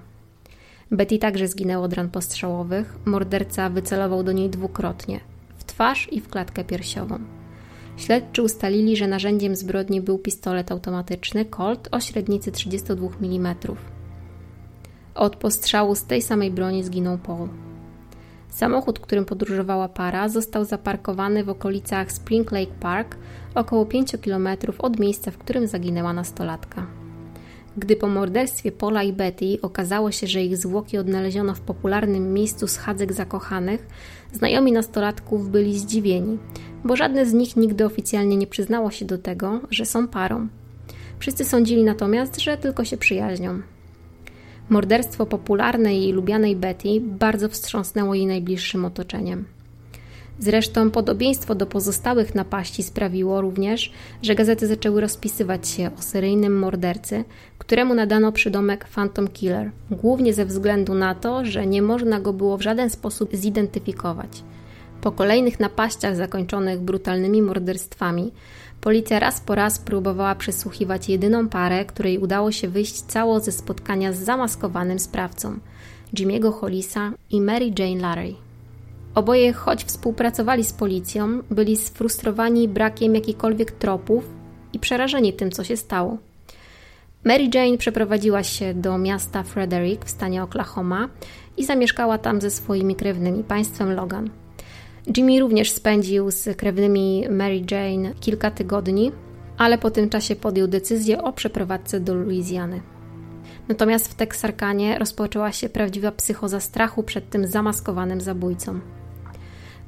Betty 0.90 1.18
także 1.18 1.48
zginęła 1.48 1.84
od 1.84 1.92
ran 1.92 2.10
postrzałowych. 2.10 2.98
Morderca 3.04 3.70
wycelował 3.70 4.22
do 4.22 4.32
niej 4.32 4.50
dwukrotnie 4.50 5.20
w 5.58 5.64
twarz 5.64 6.08
i 6.12 6.20
w 6.20 6.28
klatkę 6.28 6.64
piersiową. 6.64 7.18
Śledczy 7.96 8.42
ustalili, 8.42 8.96
że 8.96 9.06
narzędziem 9.06 9.56
zbrodni 9.56 10.00
był 10.00 10.18
pistolet 10.18 10.72
automatyczny 10.72 11.44
Colt 11.44 11.88
o 11.92 12.00
średnicy 12.00 12.52
32 12.52 13.08
mm. 13.22 13.54
Od 15.14 15.36
postrzału 15.36 15.94
z 15.94 16.02
tej 16.02 16.22
samej 16.22 16.50
broni 16.50 16.84
zginął 16.84 17.18
Paul. 17.18 17.48
Samochód, 18.48 18.98
którym 18.98 19.24
podróżowała 19.24 19.88
para, 19.88 20.28
został 20.28 20.64
zaparkowany 20.64 21.44
w 21.44 21.48
okolicach 21.48 22.12
Spring 22.12 22.52
Lake 22.52 22.72
Park, 22.80 23.16
około 23.54 23.86
5 23.86 24.16
km 24.24 24.48
od 24.78 24.98
miejsca, 24.98 25.30
w 25.30 25.38
którym 25.38 25.66
zaginęła 25.66 26.12
nastolatka. 26.12 26.86
Gdy 27.76 27.96
po 27.96 28.08
morderstwie 28.08 28.72
Paula 28.72 29.02
i 29.02 29.12
Betty 29.12 29.58
okazało 29.62 30.10
się, 30.10 30.26
że 30.26 30.42
ich 30.42 30.56
zwłoki 30.56 30.98
odnaleziono 30.98 31.54
w 31.54 31.60
popularnym 31.60 32.32
miejscu 32.32 32.66
schadzek 32.66 33.12
zakochanych, 33.12 33.86
znajomi 34.32 34.72
nastolatków 34.72 35.50
byli 35.50 35.78
zdziwieni, 35.78 36.38
bo 36.84 36.96
żadne 36.96 37.26
z 37.26 37.32
nich 37.32 37.56
nigdy 37.56 37.84
oficjalnie 37.84 38.36
nie 38.36 38.46
przyznało 38.46 38.90
się 38.90 39.04
do 39.04 39.18
tego, 39.18 39.60
że 39.70 39.86
są 39.86 40.08
parą. 40.08 40.48
Wszyscy 41.18 41.44
sądzili 41.44 41.84
natomiast, 41.84 42.40
że 42.40 42.56
tylko 42.56 42.84
się 42.84 42.96
przyjaźnią. 42.96 43.62
Morderstwo 44.70 45.26
popularnej 45.26 46.08
i 46.08 46.12
lubianej 46.12 46.56
Betty 46.56 47.00
bardzo 47.00 47.48
wstrząsnęło 47.48 48.14
jej 48.14 48.26
najbliższym 48.26 48.84
otoczeniem. 48.84 49.44
Zresztą 50.38 50.90
podobieństwo 50.90 51.54
do 51.54 51.66
pozostałych 51.66 52.34
napaści 52.34 52.82
sprawiło 52.82 53.40
również, 53.40 53.92
że 54.22 54.34
gazety 54.34 54.66
zaczęły 54.66 55.00
rozpisywać 55.00 55.68
się 55.68 55.90
o 55.98 56.02
seryjnym 56.02 56.58
mordercy, 56.58 57.24
któremu 57.58 57.94
nadano 57.94 58.32
przydomek 58.32 58.88
Phantom 58.88 59.28
Killer, 59.28 59.70
głównie 59.90 60.34
ze 60.34 60.44
względu 60.44 60.94
na 60.94 61.14
to, 61.14 61.44
że 61.44 61.66
nie 61.66 61.82
można 61.82 62.20
go 62.20 62.32
było 62.32 62.56
w 62.56 62.62
żaden 62.62 62.90
sposób 62.90 63.30
zidentyfikować. 63.32 64.42
Po 65.00 65.12
kolejnych 65.12 65.60
napaściach 65.60 66.16
zakończonych 66.16 66.80
brutalnymi 66.80 67.42
morderstwami, 67.42 68.32
policja 68.80 69.18
raz 69.18 69.40
po 69.40 69.54
raz 69.54 69.78
próbowała 69.78 70.34
przesłuchiwać 70.34 71.08
jedyną 71.08 71.48
parę, 71.48 71.84
której 71.84 72.18
udało 72.18 72.52
się 72.52 72.68
wyjść 72.68 73.02
cało 73.02 73.40
ze 73.40 73.52
spotkania 73.52 74.12
z 74.12 74.18
zamaskowanym 74.18 74.98
sprawcą 74.98 75.58
Jimmy'ego 76.14 76.52
Hollisa 76.52 77.12
i 77.30 77.40
Mary 77.40 77.72
Jane 77.78 78.00
Larry. 78.00 78.34
Oboje, 79.14 79.52
choć 79.52 79.84
współpracowali 79.84 80.64
z 80.64 80.72
policją, 80.72 81.42
byli 81.50 81.76
sfrustrowani 81.76 82.68
brakiem 82.68 83.14
jakichkolwiek 83.14 83.70
tropów 83.72 84.24
i 84.72 84.78
przerażeni 84.78 85.32
tym, 85.32 85.50
co 85.50 85.64
się 85.64 85.76
stało. 85.76 86.18
Mary 87.24 87.48
Jane 87.54 87.78
przeprowadziła 87.78 88.42
się 88.42 88.74
do 88.74 88.98
miasta 88.98 89.42
Frederick 89.42 90.04
w 90.04 90.10
stanie 90.10 90.42
Oklahoma 90.42 91.08
i 91.56 91.64
zamieszkała 91.64 92.18
tam 92.18 92.40
ze 92.40 92.50
swoimi 92.50 92.96
krewnymi, 92.96 93.44
państwem 93.44 93.92
Logan. 93.92 94.30
Jimmy 95.16 95.40
również 95.40 95.70
spędził 95.70 96.30
z 96.30 96.56
krewnymi 96.56 97.24
Mary 97.30 97.62
Jane 97.70 98.14
kilka 98.20 98.50
tygodni, 98.50 99.12
ale 99.58 99.78
po 99.78 99.90
tym 99.90 100.08
czasie 100.08 100.36
podjął 100.36 100.68
decyzję 100.68 101.22
o 101.22 101.32
przeprowadzce 101.32 102.00
do 102.00 102.14
Luizjany. 102.14 102.80
Natomiast 103.68 104.08
w 104.08 104.14
Teksarkanie 104.14 104.98
rozpoczęła 104.98 105.52
się 105.52 105.68
prawdziwa 105.68 106.12
psychoza 106.12 106.60
strachu 106.60 107.02
przed 107.02 107.30
tym 107.30 107.46
zamaskowanym 107.46 108.20
zabójcą. 108.20 108.80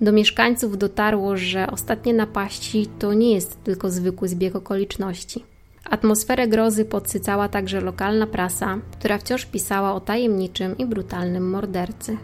Do 0.01 0.13
mieszkańców 0.13 0.79
dotarło, 0.79 1.37
że 1.37 1.67
ostatnie 1.71 2.15
napaści 2.15 2.87
to 2.99 3.15
nie 3.15 3.35
jest 3.35 3.65
tylko 3.65 3.91
zwykły 3.91 4.29
zbieg 4.29 4.57
okoliczności. 4.57 5.45
Atmosferę 5.91 6.49
grozy 6.49 6.85
podsycała 6.85 7.49
także 7.49 7.81
lokalna 7.81 8.27
prasa, 8.27 8.79
która 8.99 9.19
wciąż 9.19 9.47
pisała 9.47 9.95
o 9.95 10.01
tajemniczym 10.01 10.79
i 10.79 10.87
brutalnym 10.87 11.51
mordercy. 11.51 12.17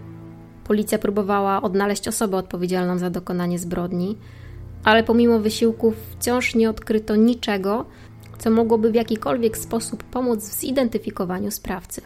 Policja 0.66 0.99
próbowała 0.99 1.62
odnaleźć 1.62 2.08
osobę 2.08 2.37
odpowiedzialną 2.37 2.99
za 2.99 3.11
dokonanie 3.11 3.58
zbrodni, 3.58 4.16
ale 4.85 5.04
pomimo 5.04 5.38
wysiłków 5.38 5.94
wciąż 6.11 6.54
nie 6.54 6.70
odkryto 6.70 7.16
niczego, 7.16 7.85
co 8.38 8.50
mogłoby 8.50 8.90
w 8.90 8.94
jakikolwiek 8.94 9.58
sposób 9.58 10.04
pomóc 10.04 10.40
w 10.40 10.61
zidentyfikowaniu 10.61 11.50
sprawcy. 11.50 12.02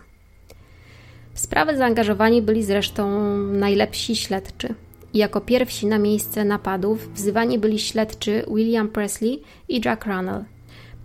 W 1.34 1.40
sprawę 1.40 1.76
zaangażowani 1.76 2.42
byli 2.42 2.62
zresztą 2.62 3.20
najlepsi 3.46 4.16
śledczy. 4.16 4.74
Jako 5.14 5.40
pierwsi 5.40 5.86
na 5.86 5.98
miejsce 5.98 6.44
napadów 6.44 7.14
wzywani 7.14 7.58
byli 7.58 7.78
śledczy 7.78 8.44
William 8.54 8.88
Presley 8.88 9.42
i 9.68 9.80
Jack 9.84 10.06
Runnell. 10.06 10.44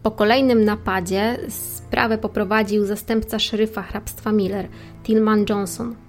Po 0.03 0.11
kolejnym 0.11 0.65
napadzie 0.65 1.37
sprawę 1.49 2.17
poprowadził 2.17 2.85
zastępca 2.85 3.39
szeryfa 3.39 3.81
hrabstwa 3.81 4.31
Miller, 4.31 4.67
Tillman 5.03 5.45
Johnson. 5.49 6.04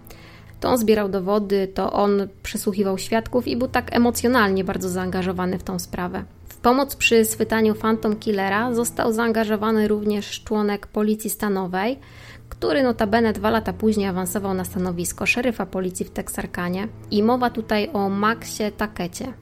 To 0.61 0.69
on 0.69 0.79
zbierał 0.79 1.09
dowody, 1.09 1.69
to 1.75 1.93
on 1.93 2.29
przesłuchiwał 2.43 2.99
świadków 2.99 3.49
i 3.49 3.57
był 3.57 3.69
tak 3.69 3.97
emocjonalnie 3.97 4.65
bardzo 4.65 4.89
zaangażowany 4.89 5.59
w 5.59 5.63
tą 5.63 5.79
sprawę. 5.79 6.25
W 6.49 6.57
pomoc 6.57 6.97
przy 6.97 7.25
schwytaniu 7.25 7.75
Phantom 7.75 8.17
Killera 8.17 8.75
został 8.75 9.13
zaangażowany 9.13 9.89
również 9.89 10.45
członek 10.45 10.87
policji 10.87 11.31
stanowej, 11.31 11.99
który 12.49 12.83
notabene 12.83 13.33
dwa 13.33 13.51
lata 13.51 13.73
później 13.73 14.07
awansował 14.07 14.55
na 14.55 14.65
stanowisko 14.65 15.27
szeryfa 15.27 15.67
policji 15.67 16.07
w 16.07 16.11
Teksarkanie 16.11 16.89
i 17.11 17.23
mowa 17.23 17.51
tutaj 17.51 17.91
o 17.93 18.09
Maxie 18.09 18.73
Takecie. 18.73 19.33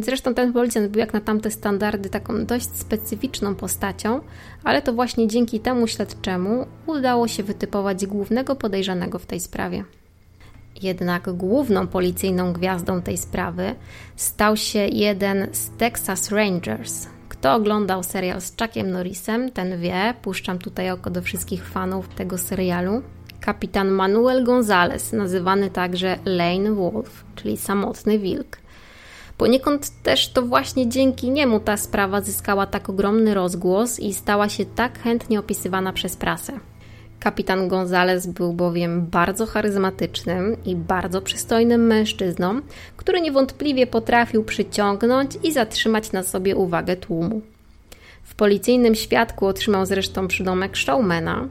Zresztą 0.00 0.34
ten 0.34 0.52
policjant 0.52 0.88
był 0.88 0.98
jak 0.98 1.12
na 1.12 1.20
tamte 1.20 1.50
standardy 1.50 2.10
taką 2.10 2.46
dość 2.46 2.76
specyficzną 2.76 3.54
postacią, 3.54 4.20
ale 4.64 4.82
to 4.82 4.92
właśnie 4.92 5.28
dzięki 5.28 5.60
temu 5.60 5.86
śledczemu 5.86 6.66
udało 6.86 7.28
się 7.28 7.42
wytypować 7.42 8.06
głównego 8.06 8.56
podejrzanego 8.56 9.18
w 9.18 9.26
tej 9.26 9.40
sprawie. 9.40 9.84
Jednak 10.82 11.32
główną 11.32 11.86
policyjną 11.86 12.52
gwiazdą 12.52 13.02
tej 13.02 13.16
sprawy 13.16 13.74
stał 14.16 14.56
się 14.56 14.78
jeden 14.78 15.48
z 15.52 15.70
Texas 15.70 16.30
Rangers. 16.30 17.06
Kto 17.28 17.54
oglądał 17.54 18.02
serial 18.02 18.40
z 18.40 18.56
Chuckiem 18.60 18.90
Norrisem, 18.90 19.50
ten 19.52 19.80
wie, 19.80 20.14
puszczam 20.22 20.58
tutaj 20.58 20.90
oko 20.90 21.10
do 21.10 21.22
wszystkich 21.22 21.68
fanów 21.68 22.08
tego 22.08 22.38
serialu. 22.38 23.02
Kapitan 23.40 23.88
Manuel 23.88 24.44
Gonzalez, 24.44 25.12
nazywany 25.12 25.70
także 25.70 26.18
Lane 26.24 26.72
Wolf, 26.72 27.24
czyli 27.36 27.56
samotny 27.56 28.18
wilk. 28.18 28.58
Poniekąd 29.36 30.02
też 30.02 30.28
to 30.28 30.42
właśnie 30.42 30.88
dzięki 30.88 31.30
niemu 31.30 31.60
ta 31.60 31.76
sprawa 31.76 32.20
zyskała 32.20 32.66
tak 32.66 32.88
ogromny 32.88 33.34
rozgłos 33.34 34.00
i 34.00 34.14
stała 34.14 34.48
się 34.48 34.64
tak 34.66 34.98
chętnie 34.98 35.40
opisywana 35.40 35.92
przez 35.92 36.16
prasę. 36.16 36.52
Kapitan 37.20 37.68
Gonzales 37.68 38.26
był 38.26 38.52
bowiem 38.52 39.06
bardzo 39.06 39.46
charyzmatycznym 39.46 40.56
i 40.64 40.76
bardzo 40.76 41.22
przystojnym 41.22 41.86
mężczyzną, 41.86 42.60
który 42.96 43.20
niewątpliwie 43.20 43.86
potrafił 43.86 44.44
przyciągnąć 44.44 45.30
i 45.42 45.52
zatrzymać 45.52 46.12
na 46.12 46.22
sobie 46.22 46.56
uwagę 46.56 46.96
tłumu. 46.96 47.40
W 48.22 48.34
policyjnym 48.34 48.94
świadku 48.94 49.46
otrzymał 49.46 49.86
zresztą 49.86 50.28
przydomek 50.28 50.76
showmana, 50.76 51.48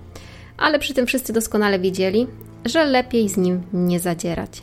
ale 0.58 0.80
przy 0.80 0.94
tym 0.94 1.06
wszyscy 1.06 1.34
doskonale 1.34 1.80
wiedzieli, 1.80 2.28
że 2.66 2.86
lepiej 2.86 3.30
z 3.30 3.38
nim 3.38 3.62
nie 3.74 4.00
zadzierać. 4.00 4.62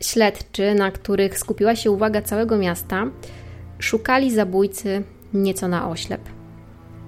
Śledczy, 0.00 0.74
na 0.74 0.90
których 0.90 1.38
skupiła 1.38 1.76
się 1.76 1.90
uwaga 1.90 2.22
całego 2.22 2.56
miasta, 2.56 3.06
szukali 3.78 4.34
zabójcy 4.34 5.02
nieco 5.34 5.68
na 5.68 5.90
oślep. 5.90 6.35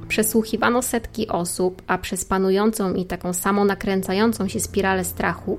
Przesłuchiwano 0.08 0.82
setki 0.82 1.28
osób, 1.28 1.82
a 1.86 1.98
przez 1.98 2.24
panującą 2.24 2.94
i 2.94 3.04
taką 3.04 3.32
samą 3.32 3.64
nakręcającą 3.64 4.48
się 4.48 4.60
spiralę 4.60 5.04
strachu, 5.04 5.58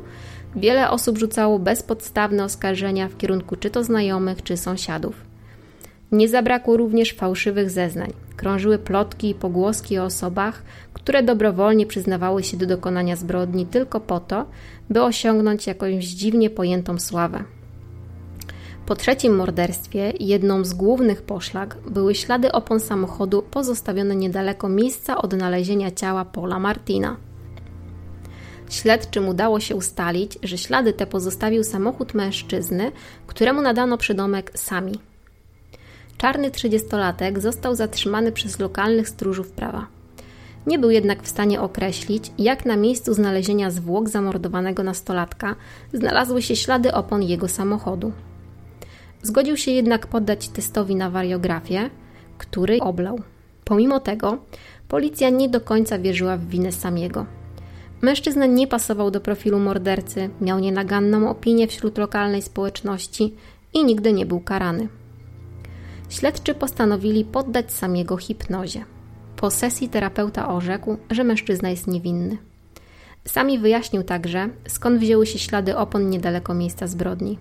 wiele 0.56 0.90
osób 0.90 1.18
rzucało 1.18 1.60
bezpodstawne 1.60 2.44
oskarżenia 2.44 3.08
w 3.08 3.18
kierunku 3.18 3.56
czy 3.56 3.70
to 3.70 3.84
znajomych, 3.84 4.44
czy 4.44 4.58
sąsiadów. 4.58 5.16
Nie 6.12 6.30
zabrakło 6.30 6.78
również 6.78 7.14
fałszywych 7.14 7.70
zeznań. 7.70 8.14
Krążyły 8.36 8.78
plotki 8.78 9.30
i 9.30 9.36
pogłoski 9.36 10.00
o 10.00 10.04
osobach, 10.04 10.64
które 10.94 11.24
dobrowolnie 11.24 11.86
przyznawały 11.86 12.44
się 12.44 12.58
do 12.58 12.66
dokonania 12.66 13.16
zbrodni 13.16 13.66
tylko 13.66 14.00
po 14.00 14.20
to, 14.20 14.46
by 14.90 15.04
osiągnąć 15.04 15.68
jakąś 15.68 16.06
dziwnie 16.06 16.50
pojętą 16.50 17.00
sławę. 17.00 17.44
Po 18.90 18.96
trzecim 18.96 19.36
morderstwie 19.36 20.14
jedną 20.20 20.66
z 20.66 20.74
głównych 20.74 21.22
poszlak 21.22 21.78
były 21.90 22.16
ślady 22.16 22.52
opon 22.52 22.80
samochodu 22.80 23.42
pozostawione 23.52 24.16
niedaleko 24.16 24.70
miejsca 24.70 25.18
odnalezienia 25.18 25.92
ciała 25.92 26.26
Paula 26.26 26.60
Martina. 26.60 27.18
Śledczym 28.70 29.28
udało 29.28 29.60
się 29.60 29.76
ustalić, 29.76 30.40
że 30.44 30.58
ślady 30.58 30.94
te 30.94 31.08
pozostawił 31.08 31.64
samochód 31.64 32.14
mężczyzny, 32.14 32.92
któremu 33.28 33.62
nadano 33.62 33.98
przydomek 33.98 34.52
Sami. 34.56 35.00
Czarny 36.18 36.52
trzydziestolatek 36.52 37.40
został 37.40 37.76
zatrzymany 37.76 38.32
przez 38.32 38.60
lokalnych 38.60 39.10
stróżów 39.10 39.52
prawa. 39.52 39.88
Nie 40.68 40.80
był 40.80 40.90
jednak 40.90 41.24
w 41.24 41.30
stanie 41.30 41.62
określić, 41.62 42.32
jak 42.38 42.66
na 42.66 42.78
miejscu 42.78 43.14
znalezienia 43.14 43.72
zwłok 43.72 44.10
zamordowanego 44.10 44.84
nastolatka 44.84 45.56
znalazły 45.94 46.42
się 46.42 46.56
ślady 46.56 46.94
opon 46.94 47.24
jego 47.24 47.48
samochodu. 47.48 48.12
Zgodził 49.22 49.58
się 49.58 49.72
jednak 49.72 50.08
poddać 50.08 50.50
testowi 50.50 50.96
na 50.96 51.10
wariografię, 51.10 51.90
który 52.38 52.80
oblał. 52.80 53.20
Pomimo 53.66 54.00
tego, 54.00 54.38
policja 54.88 55.30
nie 55.30 55.50
do 55.50 55.62
końca 55.62 56.00
wierzyła 56.00 56.38
w 56.38 56.46
winę 56.46 56.72
Samiego. 56.72 57.26
Mężczyzna 58.02 58.46
nie 58.46 58.68
pasował 58.68 59.12
do 59.12 59.22
profilu 59.22 59.60
mordercy, 59.60 60.30
miał 60.42 60.60
nienaganną 60.60 61.30
opinię 61.30 61.68
wśród 61.68 61.98
lokalnej 61.98 62.42
społeczności 62.42 63.36
i 63.74 63.86
nigdy 63.86 64.14
nie 64.14 64.26
był 64.26 64.40
karany. 64.40 64.88
Śledczy 66.10 66.56
postanowili 66.56 67.26
poddać 67.26 67.72
Samiego 67.72 68.18
hipnozie. 68.18 68.86
Po 69.36 69.52
sesji 69.52 69.90
terapeuta 69.90 70.50
orzekł, 70.50 70.98
że 71.12 71.24
mężczyzna 71.24 71.70
jest 71.70 71.88
niewinny. 71.88 72.38
Sami 73.26 73.60
wyjaśnił 73.60 74.04
także, 74.04 74.50
skąd 74.68 75.00
wzięły 75.00 75.26
się 75.26 75.40
ślady 75.40 75.78
opon 75.78 76.10
niedaleko 76.10 76.54
miejsca 76.54 76.88
zbrodni. 76.88 77.38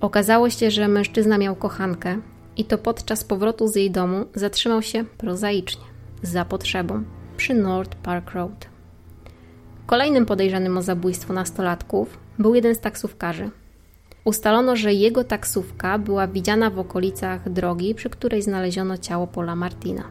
Okazało 0.00 0.50
się, 0.50 0.70
że 0.70 0.88
mężczyzna 0.88 1.38
miał 1.38 1.56
kochankę 1.56 2.18
i 2.56 2.64
to 2.64 2.78
podczas 2.78 3.24
powrotu 3.24 3.68
z 3.68 3.76
jej 3.76 3.90
domu 3.90 4.24
zatrzymał 4.34 4.82
się 4.82 5.04
prozaicznie, 5.04 5.84
za 6.22 6.44
potrzebą, 6.44 7.04
przy 7.36 7.54
North 7.54 7.96
Park 7.96 8.30
Road. 8.30 8.68
Kolejnym 9.86 10.26
podejrzanym 10.26 10.78
o 10.78 10.82
zabójstwo 10.82 11.32
nastolatków 11.32 12.18
był 12.38 12.54
jeden 12.54 12.74
z 12.74 12.80
taksówkarzy. 12.80 13.50
Ustalono, 14.24 14.76
że 14.76 14.92
jego 14.92 15.24
taksówka 15.24 15.98
była 15.98 16.26
widziana 16.26 16.70
w 16.70 16.78
okolicach 16.78 17.52
drogi, 17.52 17.94
przy 17.94 18.10
której 18.10 18.42
znaleziono 18.42 18.98
ciało 18.98 19.26
Paula 19.26 19.56
Martina. 19.56 20.04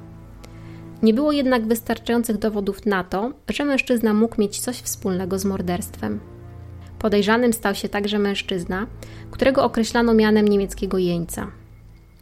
Nie 1.04 1.14
było 1.14 1.32
jednak 1.32 1.68
wystarczających 1.68 2.38
dowodów 2.38 2.86
na 2.86 3.04
to, 3.04 3.32
że 3.50 3.66
mężczyzna 3.66 4.14
mógł 4.14 4.42
mieć 4.42 4.60
coś 4.60 4.78
wspólnego 4.78 5.40
z 5.40 5.46
morderstwem. 5.46 6.20
Podejrzanym 7.00 7.54
stał 7.54 7.76
się 7.76 7.90
także 7.90 8.20
mężczyzna, 8.20 8.88
którego 9.32 9.64
określano 9.64 10.14
mianem 10.14 10.48
niemieckiego 10.48 10.98
jeńca. 10.98 11.48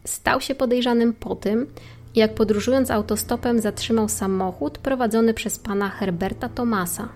Stał 0.05 0.41
się 0.41 0.55
podejrzanym 0.55 1.13
po 1.13 1.35
tym, 1.35 1.67
jak 2.15 2.35
podróżując 2.35 2.91
autostopem 2.91 3.59
zatrzymał 3.59 4.09
samochód 4.09 4.77
prowadzony 4.77 5.33
przez 5.33 5.59
pana 5.59 5.89
Herberta 5.89 6.49
Thomasa. 6.49 7.09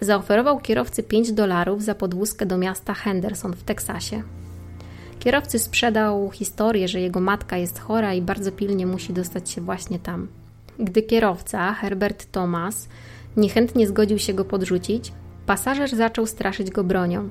Zaoferował 0.00 0.60
kierowcy 0.60 1.02
5 1.02 1.32
dolarów 1.32 1.82
za 1.82 1.94
podwózkę 1.94 2.46
do 2.46 2.58
miasta 2.58 2.94
Henderson 2.94 3.52
w 3.52 3.62
Teksasie. 3.62 4.22
Kierowcy 5.18 5.58
sprzedał 5.58 6.30
historię, 6.30 6.88
że 6.88 7.00
jego 7.00 7.20
matka 7.20 7.56
jest 7.56 7.78
chora 7.78 8.14
i 8.14 8.22
bardzo 8.22 8.52
pilnie 8.52 8.86
musi 8.86 9.12
dostać 9.12 9.50
się 9.50 9.60
właśnie 9.60 9.98
tam. 9.98 10.28
Gdy 10.78 11.02
kierowca, 11.02 11.74
Herbert 11.74 12.32
Thomas, 12.32 12.88
niechętnie 13.36 13.86
zgodził 13.86 14.18
się 14.18 14.34
go 14.34 14.44
podrzucić, 14.44 15.12
pasażer 15.46 15.96
zaczął 15.96 16.26
straszyć 16.26 16.70
go 16.70 16.84
bronią 16.84 17.28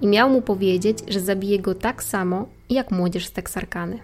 i 0.00 0.06
miał 0.06 0.30
mu 0.30 0.42
powiedzieć, 0.42 0.98
że 1.08 1.20
zabije 1.20 1.58
go 1.58 1.74
tak 1.74 2.02
samo 2.02 2.48
jak 2.70 2.90
młodzież 2.90 3.26
z 3.26 3.32
Teksarkany. 3.32 3.98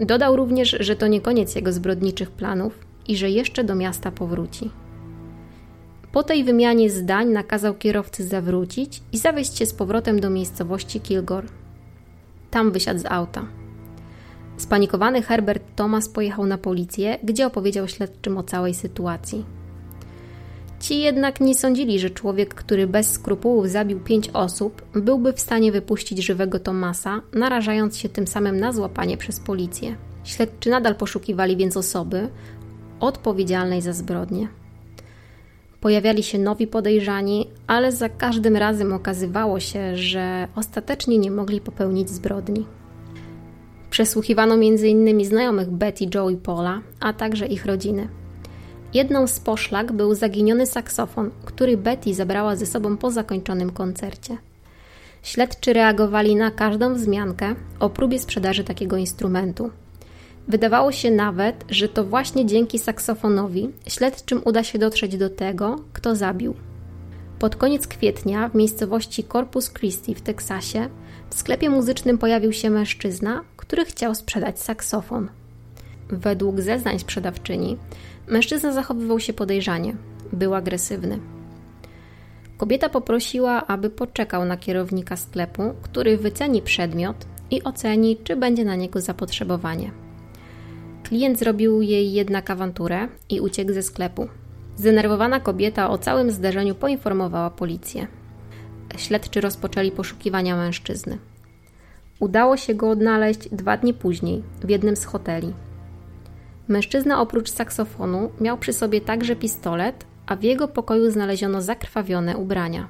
Dodał 0.00 0.36
również, 0.36 0.76
że 0.80 0.96
to 0.96 1.06
nie 1.06 1.20
koniec 1.20 1.54
jego 1.54 1.72
zbrodniczych 1.72 2.30
planów 2.30 2.78
i 3.08 3.16
że 3.16 3.30
jeszcze 3.30 3.64
do 3.64 3.74
miasta 3.74 4.10
powróci. 4.10 4.70
Po 6.12 6.22
tej 6.22 6.44
wymianie 6.44 6.90
zdań 6.90 7.28
nakazał 7.28 7.74
kierowcy 7.74 8.24
zawrócić 8.24 9.02
i 9.12 9.18
zawieźć 9.18 9.58
się 9.58 9.66
z 9.66 9.74
powrotem 9.74 10.20
do 10.20 10.30
miejscowości 10.30 11.00
Kilgore. 11.00 11.48
Tam 12.50 12.72
wysiadł 12.72 13.00
z 13.00 13.06
auta. 13.06 13.46
Spanikowany 14.56 15.22
Herbert 15.22 15.62
Thomas 15.76 16.08
pojechał 16.08 16.46
na 16.46 16.58
policję, 16.58 17.18
gdzie 17.24 17.46
opowiedział 17.46 17.88
śledczym 17.88 18.38
o 18.38 18.42
całej 18.42 18.74
sytuacji. 18.74 19.57
Ci 20.80 21.00
jednak 21.00 21.40
nie 21.40 21.54
sądzili, 21.54 21.98
że 21.98 22.10
człowiek, 22.10 22.54
który 22.54 22.86
bez 22.86 23.12
skrupułów 23.12 23.68
zabił 23.68 24.00
pięć 24.00 24.30
osób, 24.32 24.82
byłby 24.92 25.32
w 25.32 25.40
stanie 25.40 25.72
wypuścić 25.72 26.18
żywego 26.18 26.58
Tomasa, 26.58 27.20
narażając 27.32 27.96
się 27.96 28.08
tym 28.08 28.26
samym 28.26 28.60
na 28.60 28.72
złapanie 28.72 29.16
przez 29.16 29.40
policję. 29.40 29.96
Śledczy 30.24 30.70
nadal 30.70 30.94
poszukiwali 30.94 31.56
więc 31.56 31.76
osoby 31.76 32.28
odpowiedzialnej 33.00 33.82
za 33.82 33.92
zbrodnię. 33.92 34.48
Pojawiali 35.80 36.22
się 36.22 36.38
nowi 36.38 36.66
podejrzani, 36.66 37.46
ale 37.66 37.92
za 37.92 38.08
każdym 38.08 38.56
razem 38.56 38.92
okazywało 38.92 39.60
się, 39.60 39.96
że 39.96 40.48
ostatecznie 40.56 41.18
nie 41.18 41.30
mogli 41.30 41.60
popełnić 41.60 42.10
zbrodni. 42.10 42.66
Przesłuchiwano 43.90 44.54
m.in. 44.54 45.24
znajomych 45.24 45.70
Betty, 45.70 46.06
Joe 46.14 46.30
i 46.30 46.36
Paula, 46.36 46.80
a 47.00 47.12
także 47.12 47.46
ich 47.46 47.66
rodziny. 47.66 48.08
Jedną 48.94 49.26
z 49.26 49.40
poszlak 49.40 49.92
był 49.92 50.14
zaginiony 50.14 50.66
saksofon, 50.66 51.30
który 51.44 51.76
Betty 51.76 52.14
zabrała 52.14 52.56
ze 52.56 52.66
sobą 52.66 52.96
po 52.96 53.10
zakończonym 53.10 53.70
koncercie. 53.70 54.36
Śledczy 55.22 55.72
reagowali 55.72 56.36
na 56.36 56.50
każdą 56.50 56.94
wzmiankę 56.94 57.54
o 57.80 57.90
próbie 57.90 58.18
sprzedaży 58.18 58.64
takiego 58.64 58.96
instrumentu. 58.96 59.70
Wydawało 60.48 60.92
się 60.92 61.10
nawet, 61.10 61.64
że 61.70 61.88
to 61.88 62.04
właśnie 62.04 62.46
dzięki 62.46 62.78
saksofonowi 62.78 63.70
śledczym 63.86 64.42
uda 64.44 64.64
się 64.64 64.78
dotrzeć 64.78 65.16
do 65.16 65.30
tego, 65.30 65.76
kto 65.92 66.16
zabił. 66.16 66.54
Pod 67.38 67.56
koniec 67.56 67.86
kwietnia 67.86 68.48
w 68.48 68.54
miejscowości 68.54 69.24
Corpus 69.24 69.70
Christi 69.70 70.14
w 70.14 70.20
Teksasie 70.20 70.88
w 71.30 71.34
sklepie 71.34 71.70
muzycznym 71.70 72.18
pojawił 72.18 72.52
się 72.52 72.70
mężczyzna, 72.70 73.44
który 73.56 73.84
chciał 73.84 74.14
sprzedać 74.14 74.60
saksofon. 74.60 75.28
Według 76.08 76.60
zeznań 76.60 76.98
sprzedawczyni, 76.98 77.76
mężczyzna 78.26 78.72
zachowywał 78.72 79.20
się 79.20 79.32
podejrzanie, 79.32 79.96
był 80.32 80.54
agresywny. 80.54 81.18
Kobieta 82.56 82.88
poprosiła, 82.88 83.66
aby 83.66 83.90
poczekał 83.90 84.44
na 84.44 84.56
kierownika 84.56 85.16
sklepu, 85.16 85.62
który 85.82 86.16
wyceni 86.16 86.62
przedmiot 86.62 87.26
i 87.50 87.62
oceni, 87.62 88.16
czy 88.24 88.36
będzie 88.36 88.64
na 88.64 88.76
niego 88.76 89.00
zapotrzebowanie. 89.00 89.90
Klient 91.02 91.38
zrobił 91.38 91.82
jej 91.82 92.12
jednak 92.12 92.50
awanturę 92.50 93.08
i 93.28 93.40
uciekł 93.40 93.72
ze 93.72 93.82
sklepu. 93.82 94.28
Zdenerwowana 94.76 95.40
kobieta 95.40 95.90
o 95.90 95.98
całym 95.98 96.30
zdarzeniu 96.30 96.74
poinformowała 96.74 97.50
policję. 97.50 98.06
Śledczy 98.96 99.40
rozpoczęli 99.40 99.90
poszukiwania 99.90 100.56
mężczyzny. 100.56 101.18
Udało 102.20 102.56
się 102.56 102.74
go 102.74 102.90
odnaleźć 102.90 103.48
dwa 103.48 103.76
dni 103.76 103.94
później 103.94 104.42
w 104.64 104.70
jednym 104.70 104.96
z 104.96 105.04
hoteli. 105.04 105.54
Mężczyzna 106.68 107.20
oprócz 107.20 107.50
saksofonu 107.50 108.30
miał 108.40 108.58
przy 108.58 108.72
sobie 108.72 109.00
także 109.00 109.36
pistolet, 109.36 110.04
a 110.26 110.36
w 110.36 110.42
jego 110.42 110.68
pokoju 110.68 111.10
znaleziono 111.10 111.62
zakrwawione 111.62 112.36
ubrania. 112.36 112.88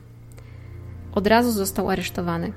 Od 1.14 1.26
razu 1.26 1.52
został 1.52 1.90
aresztowany. 1.90 2.52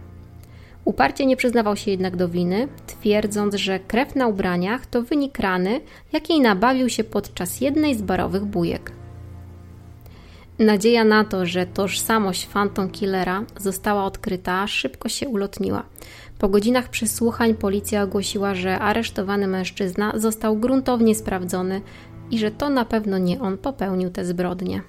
Uparcie 0.86 1.26
nie 1.26 1.38
przyznawał 1.38 1.76
się 1.78 1.92
jednak 1.92 2.16
do 2.16 2.30
winy, 2.30 2.68
twierdząc, 2.88 3.56
że 3.56 3.80
krew 3.80 4.16
na 4.16 4.28
ubraniach 4.28 4.86
to 4.86 5.02
wynik 5.02 5.40
rany, 5.40 5.82
jakiej 6.14 6.42
nabawił 6.42 6.90
się 6.90 7.04
podczas 7.04 7.62
jednej 7.62 7.96
z 7.96 8.02
barowych 8.02 8.46
bujek. 8.46 8.92
Nadzieja 10.60 11.04
na 11.04 11.24
to, 11.24 11.46
że 11.46 11.66
tożsamość 11.66 12.48
Phantom 12.48 12.90
Killera 12.90 13.44
została 13.58 14.06
odkryta, 14.06 14.68
szybko 14.68 15.10
się 15.10 15.30
ulotniła. 15.30 15.84
Po 16.42 16.50
godzinach 16.50 16.90
przesłuchań 16.90 17.56
policja 17.56 18.04
ogłosiła, 18.04 18.56
że 18.56 18.80
aresztowany 18.80 19.48
mężczyzna 19.48 20.14
został 20.16 20.58
gruntownie 20.58 21.16
sprawdzony 21.16 21.82
i 22.32 22.40
że 22.40 22.52
to 22.52 22.70
na 22.70 22.86
pewno 22.86 23.18
nie 23.18 23.42
on 23.42 23.58
popełnił 23.58 24.10
te 24.10 24.26
zbrodnie. 24.26 24.82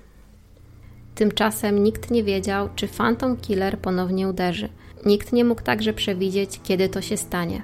Tymczasem 1.15 1.85
nikt 1.85 2.11
nie 2.11 2.25
wiedział, 2.25 2.69
czy 2.77 2.89
Phantom 2.89 3.37
Killer 3.37 3.79
ponownie 3.79 4.29
uderzy. 4.29 4.69
Nikt 5.07 5.33
nie 5.33 5.45
mógł 5.45 5.63
także 5.63 5.93
przewidzieć, 5.93 6.61
kiedy 6.63 6.89
to 6.89 7.01
się 7.01 7.17
stanie. 7.17 7.63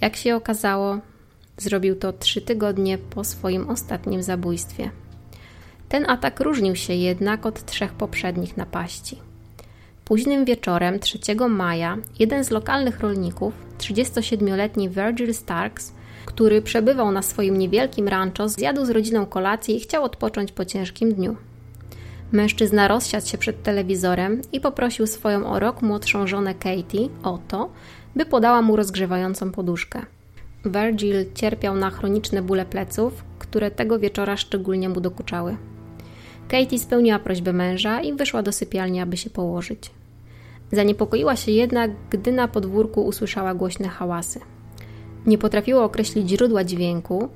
Jak 0.00 0.16
się 0.16 0.36
okazało, 0.36 0.98
zrobił 1.56 1.96
to 1.96 2.12
trzy 2.12 2.40
tygodnie 2.40 2.98
po 2.98 3.24
swoim 3.24 3.70
ostatnim 3.70 4.22
zabójstwie. 4.22 4.90
Ten 5.88 6.10
atak 6.10 6.40
różnił 6.40 6.76
się 6.76 6.94
jednak 6.94 7.46
od 7.46 7.64
trzech 7.64 7.92
poprzednich 7.92 8.56
napaści. 8.56 9.31
Późnym 10.12 10.44
wieczorem 10.44 10.98
3 10.98 11.18
maja 11.48 11.98
jeden 12.18 12.44
z 12.44 12.50
lokalnych 12.50 13.00
rolników, 13.00 13.54
37-letni 13.78 14.88
Virgil 14.88 15.34
Starks, 15.34 15.92
który 16.26 16.62
przebywał 16.62 17.12
na 17.12 17.22
swoim 17.22 17.58
niewielkim 17.58 18.08
rancho, 18.08 18.48
zjadł 18.48 18.84
z 18.84 18.90
rodziną 18.90 19.26
kolację 19.26 19.76
i 19.76 19.80
chciał 19.80 20.04
odpocząć 20.04 20.52
po 20.52 20.64
ciężkim 20.64 21.14
dniu. 21.14 21.36
Mężczyzna 22.32 22.88
rozsiadł 22.88 23.26
się 23.26 23.38
przed 23.38 23.62
telewizorem 23.62 24.42
i 24.52 24.60
poprosił 24.60 25.06
swoją 25.06 25.46
o 25.46 25.58
rok 25.58 25.82
młodszą 25.82 26.26
żonę 26.26 26.54
Katie 26.54 27.08
o 27.22 27.38
to, 27.48 27.70
by 28.16 28.26
podała 28.26 28.62
mu 28.62 28.76
rozgrzewającą 28.76 29.52
poduszkę. 29.52 30.06
Virgil 30.64 31.32
cierpiał 31.34 31.76
na 31.76 31.90
chroniczne 31.90 32.42
bóle 32.42 32.64
pleców, 32.64 33.24
które 33.38 33.70
tego 33.70 33.98
wieczora 33.98 34.36
szczególnie 34.36 34.88
mu 34.88 35.00
dokuczały. 35.00 35.56
Katie 36.48 36.78
spełniła 36.78 37.18
prośbę 37.18 37.52
męża 37.52 38.00
i 38.00 38.12
wyszła 38.12 38.42
do 38.42 38.52
sypialni, 38.52 39.00
aby 39.00 39.16
się 39.16 39.30
położyć. 39.30 39.90
Zaniepokoiła 40.72 41.36
się 41.36 41.52
jednak, 41.52 41.90
gdy 42.10 42.32
na 42.32 42.48
podwórku 42.48 43.06
usłyszała 43.06 43.54
głośne 43.54 43.88
hałasy. 43.88 44.40
Nie 45.26 45.38
potrafiła 45.38 45.84
określić 45.84 46.28
źródła 46.28 46.64
dźwięku, 46.64 47.28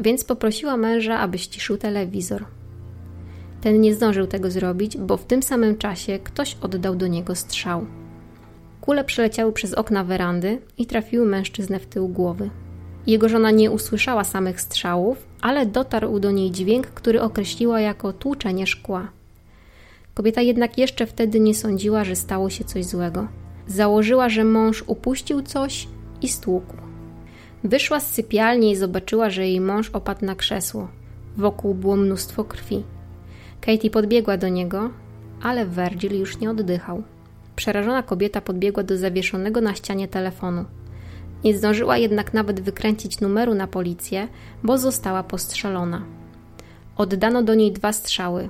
więc 0.00 0.24
poprosiła 0.24 0.76
męża, 0.76 1.18
aby 1.18 1.38
ściszył 1.38 1.76
telewizor. 1.76 2.44
Ten 3.60 3.80
nie 3.80 3.94
zdążył 3.94 4.26
tego 4.26 4.50
zrobić, 4.50 4.96
bo 4.98 5.16
w 5.16 5.24
tym 5.24 5.42
samym 5.42 5.78
czasie 5.78 6.18
ktoś 6.18 6.56
oddał 6.60 6.94
do 6.94 7.06
niego 7.06 7.34
strzał. 7.34 7.86
Kule 8.80 9.04
przeleciały 9.04 9.52
przez 9.52 9.74
okna 9.74 10.04
werandy 10.04 10.58
i 10.78 10.86
trafiły 10.86 11.26
mężczyznę 11.26 11.78
w 11.78 11.86
tył 11.86 12.08
głowy. 12.08 12.50
Jego 13.06 13.28
żona 13.28 13.50
nie 13.50 13.70
usłyszała 13.70 14.24
samych 14.24 14.60
strzałów, 14.60 15.26
ale 15.40 15.66
dotarł 15.66 16.18
do 16.18 16.30
niej 16.30 16.50
dźwięk, 16.50 16.86
który 16.86 17.22
określiła 17.22 17.80
jako 17.80 18.12
tłuczenie 18.12 18.66
szkła. 18.66 19.08
Kobieta 20.14 20.40
jednak 20.40 20.78
jeszcze 20.78 21.06
wtedy 21.06 21.40
nie 21.40 21.54
sądziła, 21.54 22.04
że 22.04 22.16
stało 22.16 22.50
się 22.50 22.64
coś 22.64 22.84
złego. 22.84 23.28
Założyła, 23.66 24.28
że 24.28 24.44
mąż 24.44 24.84
upuścił 24.86 25.42
coś 25.42 25.88
i 26.22 26.28
stłukł. 26.28 26.76
Wyszła 27.64 28.00
z 28.00 28.10
sypialni 28.10 28.70
i 28.70 28.76
zobaczyła, 28.76 29.30
że 29.30 29.48
jej 29.48 29.60
mąż 29.60 29.90
opadł 29.90 30.24
na 30.26 30.34
krzesło. 30.34 30.88
Wokół 31.36 31.74
było 31.74 31.96
mnóstwo 31.96 32.44
krwi. 32.44 32.84
Katie 33.60 33.90
podbiegła 33.90 34.36
do 34.36 34.48
niego, 34.48 34.90
ale 35.42 35.66
Virgil 35.66 36.18
już 36.18 36.38
nie 36.38 36.50
oddychał. 36.50 37.02
Przerażona 37.56 38.02
kobieta 38.02 38.40
podbiegła 38.40 38.82
do 38.82 38.98
zawieszonego 38.98 39.60
na 39.60 39.74
ścianie 39.74 40.08
telefonu. 40.08 40.64
Nie 41.44 41.58
zdążyła 41.58 41.96
jednak 41.96 42.34
nawet 42.34 42.60
wykręcić 42.60 43.20
numeru 43.20 43.54
na 43.54 43.66
policję, 43.66 44.28
bo 44.62 44.78
została 44.78 45.22
postrzelona. 45.22 46.02
Oddano 46.96 47.42
do 47.42 47.54
niej 47.54 47.72
dwa 47.72 47.92
strzały. 47.92 48.48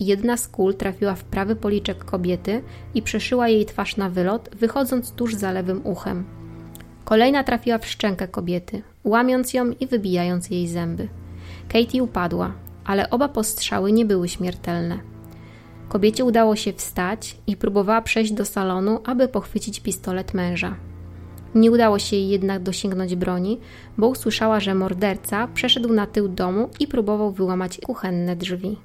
Jedna 0.00 0.36
z 0.36 0.48
kul 0.48 0.74
trafiła 0.74 1.14
w 1.14 1.24
prawy 1.24 1.56
policzek 1.56 2.04
kobiety 2.04 2.62
i 2.94 3.02
przeszyła 3.02 3.48
jej 3.48 3.66
twarz 3.66 3.96
na 3.96 4.10
wylot, 4.10 4.50
wychodząc 4.56 5.12
tuż 5.12 5.34
za 5.34 5.52
lewym 5.52 5.80
uchem. 5.86 6.24
Kolejna 7.04 7.44
trafiła 7.44 7.78
w 7.78 7.86
szczękę 7.86 8.28
kobiety, 8.28 8.82
łamiąc 9.04 9.54
ją 9.54 9.70
i 9.70 9.86
wybijając 9.86 10.50
jej 10.50 10.68
zęby. 10.68 11.08
Katie 11.68 12.02
upadła, 12.02 12.52
ale 12.84 13.10
oba 13.10 13.28
postrzały 13.28 13.92
nie 13.92 14.04
były 14.04 14.28
śmiertelne. 14.28 14.98
Kobiecie 15.88 16.24
udało 16.24 16.56
się 16.56 16.72
wstać 16.72 17.36
i 17.46 17.56
próbowała 17.56 18.02
przejść 18.02 18.32
do 18.32 18.44
salonu, 18.44 19.00
aby 19.04 19.28
pochwycić 19.28 19.80
pistolet 19.80 20.34
męża. 20.34 20.76
Nie 21.54 21.70
udało 21.70 21.98
się 21.98 22.16
jej 22.16 22.28
jednak 22.28 22.62
dosięgnąć 22.62 23.14
broni, 23.14 23.60
bo 23.98 24.08
usłyszała, 24.08 24.60
że 24.60 24.74
morderca 24.74 25.48
przeszedł 25.54 25.92
na 25.92 26.06
tył 26.06 26.28
domu 26.28 26.68
i 26.80 26.86
próbował 26.86 27.32
wyłamać 27.32 27.80
kuchenne 27.86 28.36
drzwi. 28.36 28.76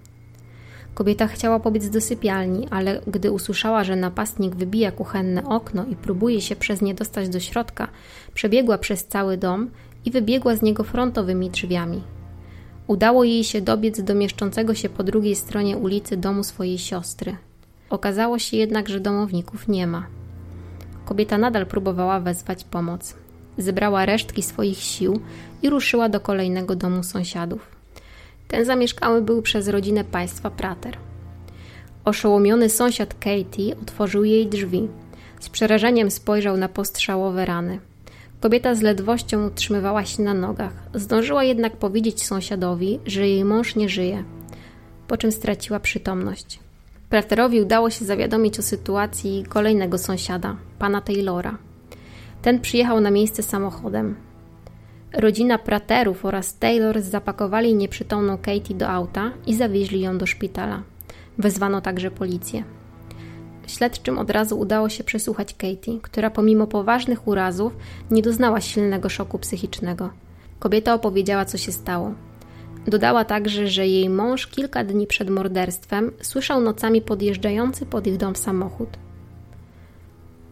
Kobieta 0.93 1.27
chciała 1.27 1.59
pobiec 1.59 1.89
do 1.89 2.01
sypialni, 2.01 2.67
ale 2.69 3.01
gdy 3.07 3.31
usłyszała, 3.31 3.83
że 3.83 3.95
napastnik 3.95 4.55
wybija 4.55 4.91
kuchenne 4.91 5.43
okno 5.43 5.85
i 5.85 5.95
próbuje 5.95 6.41
się 6.41 6.55
przez 6.55 6.81
nie 6.81 6.93
dostać 6.93 7.29
do 7.29 7.39
środka, 7.39 7.87
przebiegła 8.33 8.77
przez 8.77 9.05
cały 9.05 9.37
dom 9.37 9.69
i 10.05 10.11
wybiegła 10.11 10.55
z 10.55 10.61
niego 10.61 10.83
frontowymi 10.83 11.49
drzwiami. 11.49 12.01
Udało 12.87 13.23
jej 13.23 13.43
się 13.43 13.61
dobiec 13.61 14.01
do 14.01 14.15
mieszczącego 14.15 14.75
się 14.75 14.89
po 14.89 15.03
drugiej 15.03 15.35
stronie 15.35 15.77
ulicy 15.77 16.17
domu 16.17 16.43
swojej 16.43 16.77
siostry. 16.77 17.35
Okazało 17.89 18.39
się 18.39 18.57
jednak, 18.57 18.89
że 18.89 18.99
domowników 18.99 19.67
nie 19.67 19.87
ma. 19.87 20.05
Kobieta 21.05 21.37
nadal 21.37 21.65
próbowała 21.65 22.19
wezwać 22.19 22.63
pomoc. 22.63 23.15
Zebrała 23.57 24.05
resztki 24.05 24.43
swoich 24.43 24.77
sił 24.77 25.19
i 25.61 25.69
ruszyła 25.69 26.09
do 26.09 26.19
kolejnego 26.19 26.75
domu 26.75 27.03
sąsiadów. 27.03 27.70
Ten 28.51 28.65
zamieszkały 28.65 29.21
był 29.21 29.41
przez 29.41 29.67
rodzinę 29.67 30.03
państwa 30.03 30.49
Prater. 30.49 30.97
Oszołomiony 32.05 32.69
sąsiad 32.69 33.13
Katie 33.13 33.75
otworzył 33.81 34.23
jej 34.23 34.47
drzwi. 34.47 34.87
Z 35.39 35.49
przerażeniem 35.49 36.11
spojrzał 36.11 36.57
na 36.57 36.69
postrzałowe 36.69 37.45
rany. 37.45 37.79
Kobieta 38.39 38.75
z 38.75 38.81
ledwością 38.81 39.47
utrzymywała 39.47 40.05
się 40.05 40.23
na 40.23 40.33
nogach. 40.33 40.73
Zdążyła 40.93 41.43
jednak 41.43 41.77
powiedzieć 41.77 42.25
sąsiadowi, 42.25 42.99
że 43.05 43.27
jej 43.27 43.45
mąż 43.45 43.75
nie 43.75 43.89
żyje, 43.89 44.23
po 45.07 45.17
czym 45.17 45.31
straciła 45.31 45.79
przytomność. 45.79 46.59
Praterowi 47.09 47.61
udało 47.61 47.89
się 47.89 48.05
zawiadomić 48.05 48.59
o 48.59 48.61
sytuacji 48.61 49.45
kolejnego 49.49 49.97
sąsiada, 49.97 50.55
pana 50.79 51.01
Taylora. 51.01 51.57
Ten 52.41 52.59
przyjechał 52.59 53.01
na 53.01 53.11
miejsce 53.11 53.43
samochodem. 53.43 54.30
Rodzina 55.13 55.57
Praterów 55.57 56.25
oraz 56.25 56.57
Taylor 56.57 57.01
zapakowali 57.01 57.75
nieprzytomną 57.75 58.37
Katie 58.37 58.75
do 58.75 58.89
auta 58.89 59.31
i 59.47 59.55
zawieźli 59.55 60.01
ją 60.01 60.17
do 60.17 60.25
szpitala. 60.25 60.83
Wezwano 61.37 61.81
także 61.81 62.11
policję. 62.11 62.63
Śledczym 63.67 64.19
od 64.19 64.29
razu 64.29 64.59
udało 64.59 64.89
się 64.89 65.03
przesłuchać 65.03 65.53
Katie, 65.53 65.99
która 66.01 66.29
pomimo 66.29 66.67
poważnych 66.67 67.27
urazów 67.27 67.75
nie 68.11 68.21
doznała 68.21 68.61
silnego 68.61 69.09
szoku 69.09 69.39
psychicznego. 69.39 70.09
Kobieta 70.59 70.93
opowiedziała, 70.93 71.45
co 71.45 71.57
się 71.57 71.71
stało. 71.71 72.13
Dodała 72.87 73.25
także, 73.25 73.67
że 73.67 73.87
jej 73.87 74.09
mąż 74.09 74.47
kilka 74.47 74.83
dni 74.83 75.07
przed 75.07 75.29
morderstwem 75.29 76.11
słyszał 76.21 76.61
nocami 76.61 77.01
podjeżdżający 77.01 77.85
pod 77.85 78.07
ich 78.07 78.17
dom 78.17 78.35
samochód. 78.35 78.89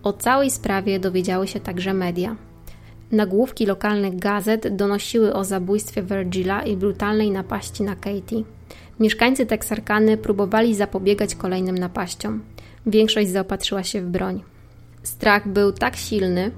O 0.03 0.13
całej 0.13 0.51
sprawie 0.51 0.99
dowiedziały 0.99 1.47
się 1.47 1.59
także 1.59 1.93
media. 1.93 2.35
Nagłówki 3.11 3.65
lokalnych 3.65 4.19
gazet 4.19 4.75
donosiły 4.75 5.33
o 5.33 5.43
zabójstwie 5.43 6.03
Virgila 6.03 6.63
i 6.63 6.77
brutalnej 6.77 7.31
napaści 7.31 7.83
na 7.83 7.95
Katie. 7.95 8.43
Mieszkańcy 8.99 9.45
Teksarkany 9.45 10.17
próbowali 10.17 10.75
zapobiegać 10.75 11.35
kolejnym 11.35 11.77
napaściom. 11.77 12.41
Większość 12.85 13.29
zaopatrzyła 13.29 13.83
się 13.83 14.01
w 14.01 14.09
broń. 14.09 14.43
Strach 15.03 15.47
był 15.47 15.71
tak 15.71 15.95
silny, 15.95 16.51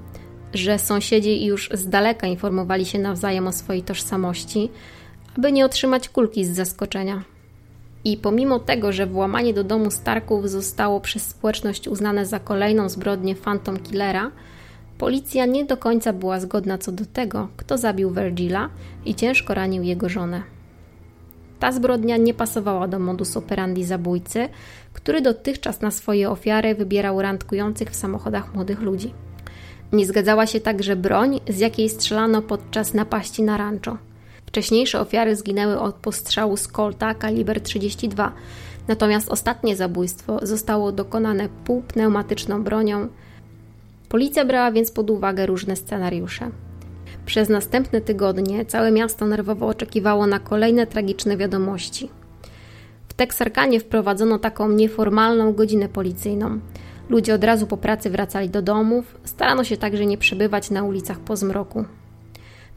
że 0.54 0.78
sąsiedzi 0.78 1.44
już 1.44 1.70
z 1.72 1.88
daleka 1.88 2.26
informowali 2.26 2.86
się 2.86 2.98
nawzajem 2.98 3.46
o 3.46 3.52
swojej 3.52 3.82
tożsamości, 3.82 4.70
aby 5.38 5.52
nie 5.52 5.64
otrzymać 5.64 6.08
kulki 6.08 6.44
z 6.44 6.50
zaskoczenia. 6.50 7.22
I 8.04 8.16
pomimo 8.16 8.58
tego, 8.58 8.92
że 8.92 9.06
włamanie 9.06 9.54
do 9.54 9.64
domu 9.64 9.90
Starków 9.90 10.50
zostało 10.50 11.00
przez 11.00 11.28
społeczność 11.28 11.88
uznane 11.88 12.26
za 12.26 12.40
kolejną 12.40 12.88
zbrodnię 12.88 13.34
Phantom 13.34 13.78
Killera, 13.78 14.30
policja 15.02 15.46
nie 15.46 15.64
do 15.64 15.76
końca 15.76 16.12
była 16.12 16.40
zgodna 16.40 16.78
co 16.78 16.92
do 16.92 17.04
tego, 17.06 17.48
kto 17.56 17.78
zabił 17.78 18.10
Virgila 18.10 18.68
i 19.04 19.14
ciężko 19.14 19.54
ranił 19.54 19.82
jego 19.82 20.08
żonę. 20.08 20.42
Ta 21.58 21.72
zbrodnia 21.72 22.16
nie 22.16 22.34
pasowała 22.34 22.88
do 22.88 22.98
modus 22.98 23.36
operandi 23.36 23.84
zabójcy, 23.84 24.48
który 24.92 25.20
dotychczas 25.20 25.80
na 25.80 25.90
swoje 25.90 26.30
ofiary 26.30 26.74
wybierał 26.74 27.22
randkujących 27.22 27.90
w 27.90 27.96
samochodach 27.96 28.54
młodych 28.54 28.80
ludzi. 28.80 29.14
Nie 29.92 30.06
zgadzała 30.06 30.46
się 30.46 30.60
także 30.60 30.96
broń, 30.96 31.40
z 31.48 31.58
jakiej 31.58 31.88
strzelano 31.88 32.42
podczas 32.42 32.94
napaści 32.94 33.42
na 33.42 33.56
rancho. 33.56 33.96
Wcześniejsze 34.46 35.00
ofiary 35.00 35.36
zginęły 35.36 35.80
od 35.80 35.94
postrzału 35.94 36.56
z 36.56 36.68
Colta 36.68 37.14
kaliber 37.14 37.60
32, 37.60 38.32
natomiast 38.88 39.30
ostatnie 39.30 39.76
zabójstwo 39.76 40.46
zostało 40.46 40.92
dokonane 40.92 41.48
półpneumatyczną 41.64 42.62
bronią. 42.62 43.08
Policja 44.12 44.44
brała 44.44 44.72
więc 44.72 44.90
pod 44.90 45.10
uwagę 45.10 45.46
różne 45.46 45.76
scenariusze. 45.76 46.50
Przez 47.26 47.48
następne 47.48 48.00
tygodnie 48.00 48.66
całe 48.66 48.90
miasto 48.90 49.26
nerwowo 49.26 49.66
oczekiwało 49.66 50.26
na 50.26 50.38
kolejne 50.38 50.86
tragiczne 50.86 51.36
wiadomości. 51.36 52.10
W 53.08 53.14
Teksarkanie 53.14 53.80
wprowadzono 53.80 54.38
taką 54.38 54.68
nieformalną 54.68 55.52
godzinę 55.52 55.88
policyjną. 55.88 56.60
Ludzie 57.08 57.34
od 57.34 57.44
razu 57.44 57.66
po 57.66 57.76
pracy 57.76 58.10
wracali 58.10 58.50
do 58.50 58.62
domów, 58.62 59.18
starano 59.24 59.64
się 59.64 59.76
także 59.76 60.06
nie 60.06 60.18
przebywać 60.18 60.70
na 60.70 60.82
ulicach 60.82 61.20
po 61.20 61.36
zmroku. 61.36 61.84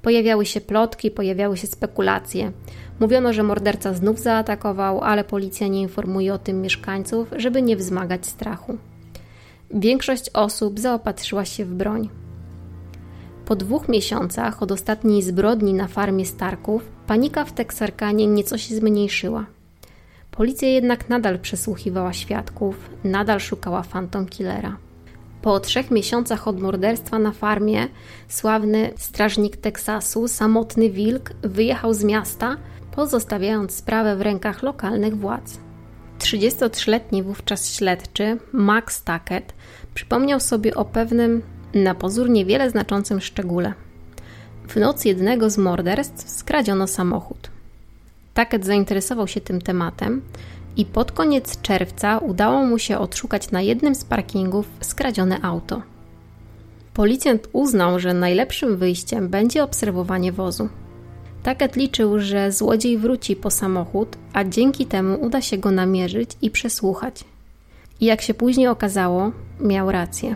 Pojawiały 0.02 0.46
się 0.46 0.62
plotki, 0.62 1.12
pojawiały 1.12 1.58
się 1.58 1.68
spekulacje. 1.68 2.52
Mówiono, 3.00 3.34
że 3.34 3.44
morderca 3.44 3.94
znów 3.94 4.20
zaatakował, 4.20 5.02
ale 5.02 5.24
policja 5.24 5.68
nie 5.68 5.82
informuje 5.82 6.34
o 6.34 6.38
tym 6.38 6.62
mieszkańców, 6.62 7.28
żeby 7.38 7.62
nie 7.62 7.76
wzmagać 7.76 8.26
strachu. 8.26 8.78
Większość 9.72 10.30
osób 10.34 10.80
zaopatrzyła 10.80 11.46
się 11.46 11.66
w 11.66 11.74
broń. 11.74 12.10
Po 13.46 13.56
dwóch 13.56 13.90
miesiącach 13.90 14.64
od 14.64 14.72
ostatniej 14.72 15.22
zbrodni 15.22 15.74
na 15.74 15.88
farmie 15.88 16.26
Starków, 16.26 16.90
panika 17.08 17.46
w 17.46 17.54
Teksarkanie 17.54 18.28
nieco 18.28 18.58
się 18.58 18.76
zmniejszyła. 18.76 19.46
Policja 20.32 20.68
jednak 20.68 21.10
nadal 21.10 21.40
przesłuchiwała 21.40 22.14
świadków, 22.14 22.90
nadal 23.04 23.40
szukała 23.40 23.82
Phantom 23.82 24.26
Killera. 24.26 24.78
Po 25.42 25.60
trzech 25.60 25.92
miesiącach 25.92 26.48
od 26.48 26.62
morderstwa 26.62 27.20
na 27.20 27.32
farmie, 27.32 27.88
sławny 28.28 28.92
strażnik 28.98 29.58
Teksasu, 29.58 30.28
samotny 30.28 30.90
wilk, 30.90 31.34
wyjechał 31.42 31.94
z 31.94 32.04
miasta, 32.04 32.58
pozostawiając 32.96 33.76
sprawę 33.76 34.16
w 34.16 34.22
rękach 34.22 34.64
lokalnych 34.64 35.18
władz. 35.18 35.65
33-letni 36.20 37.24
wówczas 37.24 37.76
śledczy 37.76 38.38
Max 38.52 39.04
Tackett 39.04 39.54
przypomniał 39.94 40.40
sobie 40.40 40.76
o 40.76 40.86
pewnym 40.86 41.42
na 41.74 41.96
pozór 41.96 42.30
niewiele 42.30 42.70
znaczącym 42.70 43.22
szczególe. 43.22 43.74
W 44.68 44.76
noc 44.76 45.06
jednego 45.06 45.50
z 45.50 45.58
morderstw 45.58 46.30
skradziono 46.30 46.88
samochód. 46.88 47.50
Taket 48.34 48.66
zainteresował 48.66 49.28
się 49.28 49.42
tym 49.42 49.62
tematem 49.62 50.22
i 50.78 50.86
pod 50.86 51.12
koniec 51.12 51.62
czerwca 51.62 52.18
udało 52.18 52.66
mu 52.66 52.80
się 52.80 52.98
odszukać 52.98 53.52
na 53.52 53.62
jednym 53.62 53.96
z 53.96 54.04
parkingów 54.04 54.70
skradzione 54.82 55.42
auto. 55.42 55.82
Policjant 56.94 57.48
uznał, 57.54 58.00
że 58.00 58.14
najlepszym 58.14 58.78
wyjściem 58.78 59.30
będzie 59.30 59.64
obserwowanie 59.64 60.32
wozu. 60.32 60.70
Taket 61.46 61.76
liczył, 61.76 62.20
że 62.20 62.52
złodziej 62.52 62.98
wróci 62.98 63.36
po 63.36 63.52
samochód, 63.52 64.18
a 64.34 64.44
dzięki 64.44 64.86
temu 64.86 65.22
uda 65.22 65.42
się 65.42 65.58
go 65.58 65.72
namierzyć 65.72 66.30
i 66.42 66.52
przesłuchać. 66.52 67.24
I 68.00 68.06
jak 68.06 68.22
się 68.22 68.34
później 68.34 68.68
okazało, 68.68 69.32
miał 69.60 69.92
rację. 69.92 70.36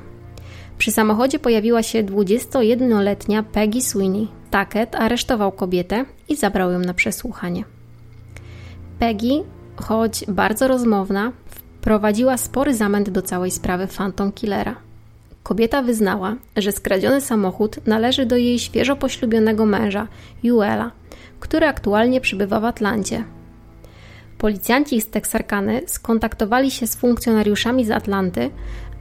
Przy 0.78 0.92
samochodzie 0.92 1.40
pojawiła 1.40 1.84
się 1.84 2.04
21-letnia 2.04 3.44
Peggy 3.44 3.82
Sweeney. 3.82 4.28
Taket 4.50 4.96
aresztował 4.96 5.52
kobietę 5.52 6.06
i 6.30 6.36
zabrał 6.36 6.72
ją 6.72 6.80
na 6.80 6.94
przesłuchanie. 6.94 7.64
Peggy, 9.00 9.44
choć 9.76 10.26
bardzo 10.28 10.68
rozmowna, 10.68 11.32
wprowadziła 11.46 12.38
spory 12.38 12.76
zamęt 12.76 13.10
do 13.10 13.22
całej 13.22 13.52
sprawy 13.52 13.88
Phantom 13.88 14.32
Killera. 14.32 14.89
Kobieta 15.44 15.82
wyznała, 15.82 16.36
że 16.58 16.72
skradziony 16.72 17.22
samochód 17.22 17.88
należy 17.88 18.26
do 18.26 18.38
jej 18.38 18.60
świeżo 18.60 18.96
poślubionego 18.96 19.66
męża, 19.66 20.08
Juela, 20.44 20.92
który 21.40 21.68
aktualnie 21.68 22.22
przybywa 22.22 22.60
w 22.60 22.66
Atlancie. 22.66 23.24
Policjanci 24.38 25.02
z 25.02 25.08
Texarkany 25.08 25.82
skontaktowali 25.88 26.72
się 26.72 26.88
z 26.88 26.96
funkcjonariuszami 26.96 27.86
z 27.86 27.92
Atlanty, 27.92 28.50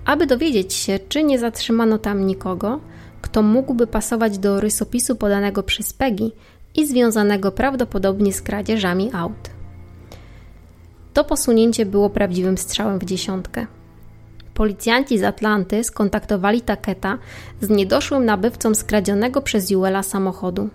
aby 0.04 0.26
dowiedzieć 0.26 0.74
się, 0.74 0.98
czy 1.08 1.22
nie 1.22 1.38
zatrzymano 1.38 1.98
tam 1.98 2.26
nikogo, 2.26 2.80
kto 3.22 3.42
mógłby 3.42 3.86
pasować 3.86 4.38
do 4.38 4.60
rysopisu 4.60 5.16
podanego 5.16 5.62
przez 5.62 5.92
Peggy 5.92 6.30
i 6.76 6.86
związanego 6.86 7.52
prawdopodobnie 7.52 8.32
z 8.32 8.42
kradzieżami 8.42 9.10
aut. 9.12 9.50
To 11.14 11.24
posunięcie 11.24 11.86
było 11.86 12.10
prawdziwym 12.10 12.58
strzałem 12.58 12.98
w 12.98 13.04
dziesiątkę. 13.04 13.66
Policjanci 14.58 15.18
z 15.18 15.24
Atlanty 15.24 15.84
skontaktowali 15.84 16.60
Taketa 16.60 17.18
z 17.60 17.70
niedoszłym 17.70 18.24
nabywcą 18.24 18.74
skradzionego 18.74 19.42
przez 19.42 19.70
Juela 19.70 20.02
samochodu. 20.02 20.68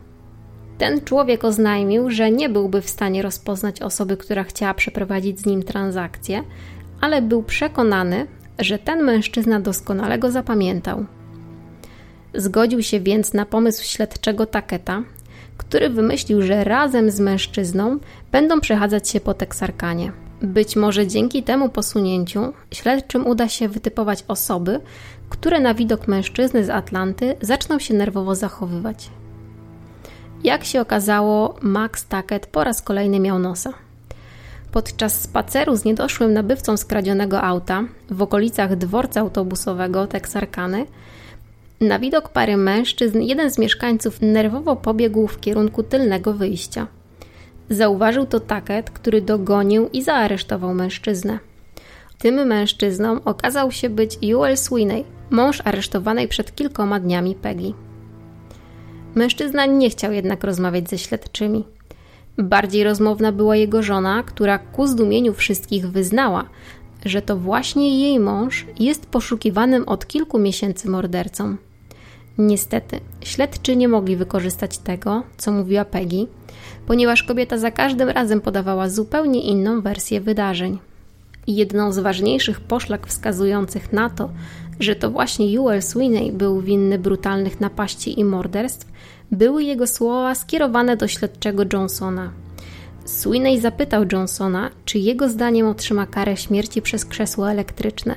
Ten 0.78 1.02
człowiek 1.02 1.44
oznajmił, 1.44 2.10
że 2.10 2.32
nie 2.32 2.50
byłby 2.50 2.82
w 2.82 2.90
stanie 2.90 3.22
rozpoznać 3.22 3.82
osoby, 3.82 4.18
która 4.18 4.44
chciała 4.44 4.74
przeprowadzić 4.74 5.40
z 5.40 5.46
nim 5.46 5.64
transakcję, 5.64 6.44
ale 7.02 7.22
był 7.22 7.44
przekonany, 7.44 8.28
że 8.60 8.80
ten 8.80 9.04
mężczyzna 9.04 9.60
doskonale 9.60 10.20
go 10.20 10.32
zapamiętał. 10.32 11.06
Zgodził 12.34 12.84
się 12.84 13.00
więc 13.00 13.34
na 13.34 13.46
pomysł 13.46 13.84
śledczego 13.84 14.46
Taketa, 14.46 15.04
który 15.58 15.90
wymyślił, 15.90 16.42
że 16.42 16.64
razem 16.64 17.12
z 17.12 17.20
mężczyzną 17.20 18.00
będą 18.32 18.60
przechadzać 18.60 19.10
się 19.10 19.20
po 19.20 19.34
Teksarkanie. 19.34 20.23
Być 20.44 20.76
może 20.76 21.08
dzięki 21.08 21.44
temu 21.44 21.70
posunięciu 21.70 22.54
śledczym 22.72 23.28
uda 23.28 23.50
się 23.50 23.68
wytypować 23.68 24.24
osoby, 24.28 24.80
które 25.30 25.60
na 25.60 25.74
widok 25.74 26.08
mężczyzny 26.08 26.66
z 26.66 26.70
Atlanty 26.70 27.36
zaczną 27.42 27.80
się 27.80 27.94
nerwowo 27.94 28.36
zachowywać. 28.36 29.10
Jak 30.44 30.64
się 30.64 30.82
okazało, 30.82 31.56
Max 31.62 32.06
Tackett 32.06 32.48
po 32.48 32.64
raz 32.64 32.82
kolejny 32.82 33.20
miał 33.20 33.40
nosa. 33.40 33.74
Podczas 34.72 35.22
spaceru 35.22 35.76
z 35.76 35.86
niedoszłym 35.86 36.34
nabywcą 36.34 36.78
skradzionego 36.78 37.42
auta 37.42 37.84
w 38.10 38.22
okolicach 38.22 38.76
dworca 38.76 39.20
autobusowego 39.20 40.08
Texarkany 40.08 40.86
na 41.82 42.00
widok 42.00 42.30
pary 42.30 42.58
mężczyzn 42.58 43.22
jeden 43.22 43.52
z 43.52 43.58
mieszkańców 43.58 44.22
nerwowo 44.22 44.76
pobiegł 44.76 45.28
w 45.28 45.40
kierunku 45.40 45.84
tylnego 45.84 46.34
wyjścia. 46.34 46.88
Zauważył 47.74 48.26
to 48.26 48.40
Taket, 48.40 48.90
który 48.90 49.22
dogonił 49.22 49.90
i 49.94 50.04
zaaresztował 50.04 50.74
mężczyznę. 50.74 51.40
Tym 52.18 52.48
mężczyzną 52.48 53.24
okazał 53.24 53.72
się 53.72 53.90
być 53.90 54.18
Joel 54.22 54.58
Sweeney, 54.58 55.04
mąż 55.30 55.62
aresztowanej 55.66 56.28
przed 56.28 56.56
kilkoma 56.56 57.00
dniami 57.00 57.36
Peggy. 57.36 57.74
Mężczyzna 59.16 59.66
nie 59.66 59.90
chciał 59.90 60.12
jednak 60.12 60.44
rozmawiać 60.44 60.90
ze 60.90 60.98
śledczymi. 60.98 61.64
Bardziej 62.38 62.84
rozmowna 62.84 63.32
była 63.32 63.56
jego 63.56 63.84
żona, 63.84 64.24
która 64.24 64.58
ku 64.58 64.88
zdumieniu 64.88 65.34
wszystkich 65.34 65.88
wyznała, 65.88 66.50
że 67.06 67.22
to 67.22 67.38
właśnie 67.38 68.00
jej 68.00 68.20
mąż 68.20 68.66
jest 68.80 69.06
poszukiwanym 69.06 69.88
od 69.88 70.08
kilku 70.08 70.40
miesięcy 70.40 70.90
mordercą. 70.90 71.56
Niestety, 72.38 73.00
śledczy 73.22 73.76
nie 73.76 73.88
mogli 73.88 74.16
wykorzystać 74.16 74.78
tego, 74.78 75.24
co 75.38 75.52
mówiła 75.52 75.86
Peggy, 75.86 76.28
ponieważ 76.88 77.24
kobieta 77.24 77.58
za 77.58 77.72
każdym 77.72 78.10
razem 78.10 78.42
podawała 78.42 78.90
zupełnie 78.90 79.42
inną 79.42 79.82
wersję 79.82 80.22
wydarzeń. 80.22 80.80
Jedną 81.48 81.92
z 81.92 82.00
ważniejszych 82.00 82.62
poszlak 82.62 83.08
wskazujących 83.08 83.94
na 83.94 84.10
to, 84.10 84.30
że 84.80 84.96
to 84.96 85.12
właśnie 85.12 85.52
Joel 85.52 85.82
Sweeney 85.82 86.32
był 86.32 86.62
winny 86.62 87.00
brutalnych 87.00 87.60
napaści 87.60 88.20
i 88.20 88.24
morderstw, 88.24 88.88
były 89.32 89.64
jego 89.64 89.88
słowa 89.88 90.36
skierowane 90.36 90.98
do 90.98 91.08
śledczego 91.08 91.64
Johnsona. 91.74 92.32
Sweeney 93.06 93.60
zapytał 93.60 94.06
Johnsona, 94.12 94.70
czy 94.86 95.00
jego 95.00 95.30
zdaniem 95.30 95.68
otrzyma 95.68 96.06
karę 96.06 96.38
śmierci 96.38 96.82
przez 96.82 97.06
krzesło 97.06 97.52
elektryczne. 97.52 98.16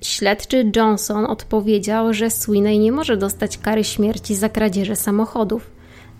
Śledczy 0.00 0.72
Johnson 0.76 1.24
odpowiedział, 1.24 2.14
że 2.14 2.30
Sweeney 2.30 2.78
nie 2.78 2.92
może 2.92 3.16
dostać 3.16 3.58
kary 3.58 3.84
śmierci 3.84 4.34
za 4.34 4.48
kradzieże 4.48 4.96
samochodów. 4.96 5.70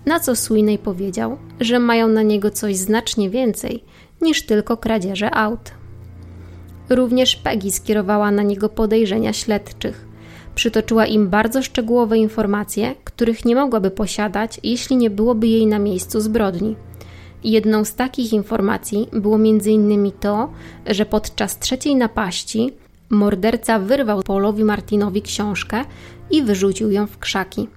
Na 0.07 0.21
co 0.21 0.37
Sweeney 0.37 0.79
powiedział, 0.79 1.37
że 1.61 1.79
mają 1.79 2.09
na 2.09 2.23
niego 2.23 2.51
coś 2.51 2.77
znacznie 2.77 3.31
więcej 3.31 3.85
niż 4.23 4.43
tylko 4.43 4.77
kradzieże 4.77 5.35
aut. 5.35 5.71
Również 6.89 7.37
Peggy 7.37 7.71
skierowała 7.71 8.31
na 8.31 8.43
niego 8.43 8.69
podejrzenia 8.69 9.33
śledczych. 9.33 10.07
Przytoczyła 10.55 11.07
im 11.07 11.29
bardzo 11.29 11.63
szczegółowe 11.63 12.19
informacje, 12.19 12.95
których 13.05 13.45
nie 13.45 13.55
mogłaby 13.55 13.91
posiadać, 13.91 14.61
jeśli 14.63 14.97
nie 14.97 15.11
byłoby 15.11 15.47
jej 15.47 15.67
na 15.67 15.79
miejscu 15.79 16.21
zbrodni. 16.21 16.77
Jedną 17.45 17.85
z 17.85 17.95
takich 17.95 18.33
informacji 18.33 19.09
było 19.13 19.37
m.in. 19.37 20.13
to, 20.21 20.53
że 20.87 21.07
podczas 21.07 21.59
trzeciej 21.59 21.97
napaści 21.97 22.73
morderca 23.11 23.79
wyrwał 23.79 24.23
Paulowi 24.23 24.65
Martinowi 24.65 25.23
książkę 25.23 25.85
i 26.31 26.43
wyrzucił 26.43 26.91
ją 26.91 27.07
w 27.07 27.19
krzaki. 27.19 27.69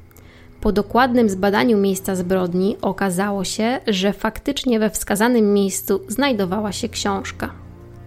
Po 0.61 0.71
dokładnym 0.71 1.29
zbadaniu 1.29 1.77
miejsca 1.77 2.15
zbrodni 2.15 2.77
okazało 2.81 3.43
się, 3.43 3.79
że 3.87 4.13
faktycznie 4.13 4.79
we 4.79 4.89
wskazanym 4.89 5.53
miejscu 5.53 5.99
znajdowała 6.07 6.71
się 6.71 6.89
książka. 6.89 7.51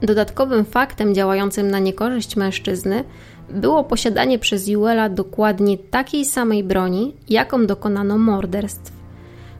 Dodatkowym 0.03 0.65
faktem 0.65 1.15
działającym 1.15 1.71
na 1.71 1.79
niekorzyść 1.79 2.37
mężczyzny 2.37 3.05
było 3.51 3.85
posiadanie 3.85 4.38
przez 4.38 4.69
Juela 4.69 5.09
dokładnie 5.09 5.79
takiej 5.79 6.25
samej 6.25 6.65
broni, 6.65 7.17
jaką 7.29 7.67
dokonano 7.67 8.19
morderstw. 8.19 8.93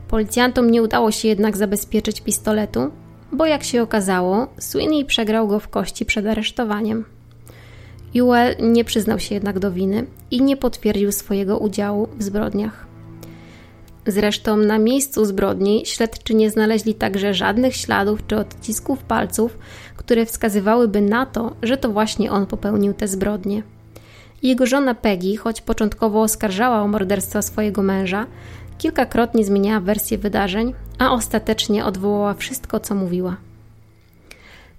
Policjantom 0.07 0.71
nie 0.71 0.83
udało 0.83 1.11
się 1.11 1.27
jednak 1.27 1.57
zabezpieczyć 1.57 2.21
pistoletu, 2.21 2.91
bo 3.31 3.45
jak 3.45 3.63
się 3.63 3.81
okazało, 3.81 4.47
Sweeney 4.57 5.05
przegrał 5.05 5.47
go 5.47 5.59
w 5.59 5.67
kości 5.67 6.05
przed 6.05 6.27
aresztowaniem. 6.27 7.05
Juel 8.13 8.55
nie 8.59 8.83
przyznał 8.83 9.19
się 9.19 9.35
jednak 9.35 9.59
do 9.59 9.71
winy 9.71 10.05
i 10.31 10.41
nie 10.41 10.57
potwierdził 10.57 11.11
swojego 11.11 11.57
udziału 11.57 12.07
w 12.17 12.23
zbrodniach. 12.23 12.85
Zresztą 14.07 14.57
na 14.57 14.79
miejscu 14.79 15.25
zbrodni 15.25 15.85
śledczy 15.85 16.33
nie 16.33 16.49
znaleźli 16.49 16.95
także 16.95 17.33
żadnych 17.33 17.75
śladów 17.75 18.27
czy 18.27 18.37
odcisków 18.37 19.03
palców, 19.03 19.57
które 19.97 20.25
wskazywałyby 20.25 21.01
na 21.01 21.25
to, 21.25 21.55
że 21.63 21.77
to 21.77 21.89
właśnie 21.89 22.31
on 22.31 22.45
popełnił 22.45 22.93
te 22.93 23.07
zbrodnie. 23.07 23.63
Jego 24.43 24.65
żona 24.65 24.95
Peggy, 24.95 25.37
choć 25.37 25.61
początkowo 25.61 26.21
oskarżała 26.21 26.81
o 26.81 26.87
morderstwo 26.87 27.41
swojego 27.41 27.83
męża, 27.83 28.25
kilkakrotnie 28.77 29.45
zmieniała 29.45 29.79
wersję 29.79 30.17
wydarzeń, 30.17 30.73
a 30.99 31.13
ostatecznie 31.13 31.85
odwołała 31.85 32.33
wszystko, 32.33 32.79
co 32.79 32.95
mówiła. 32.95 33.37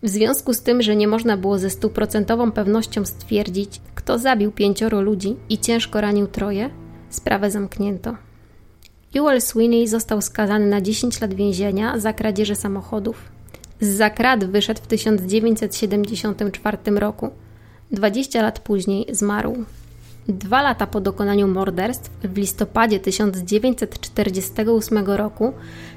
W 0.05 0.09
związku 0.09 0.55
z 0.55 0.63
tym, 0.63 0.83
że 0.83 0.97
nie 0.97 1.09
można 1.09 1.37
było 1.37 1.59
ze 1.59 1.71
stuprocentową 1.71 2.53
pewnością 2.53 3.05
stwierdzić, 3.05 3.81
kto 3.95 4.19
zabił 4.19 4.53
pięcioro 4.53 5.01
ludzi 5.01 5.37
i 5.49 5.59
ciężko 5.59 6.01
ranił 6.01 6.27
troje, 6.27 6.71
sprawę 7.11 7.51
zamknięto. 7.51 8.17
Joel 9.15 9.41
Sweeney 9.41 9.89
został 9.89 10.23
skazany 10.23 10.67
na 10.67 10.81
10 10.81 11.21
lat 11.21 11.35
więzienia 11.35 11.99
za 11.99 12.13
kradzieże 12.13 12.55
samochodów. 12.55 13.17
Z 13.81 13.89
zakrat 13.89 14.45
wyszedł 14.45 14.83
w 14.83 14.87
1974 14.87 16.79
roku. 16.87 17.31
20 17.91 18.43
lat 18.43 18.59
później 18.59 19.07
zmarł. 19.11 19.65
Dwa 20.29 20.63
lata 20.63 20.87
po 20.87 21.01
dokonaniu 21.01 21.49
morderstw, 21.49 22.11
w 22.25 22.37
listopadzie 22.37 23.01
1948 23.01 25.07
roku, 25.07 25.53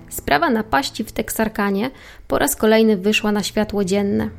sprawa 0.09 0.49
napaści 0.49 1.03
w 1.03 1.11
Teksarkanie 1.11 1.91
po 2.27 2.39
raz 2.39 2.55
kolejny 2.55 2.97
wyszła 2.97 3.31
na 3.31 3.43
światło 3.43 3.83
dzienne. 3.83 4.29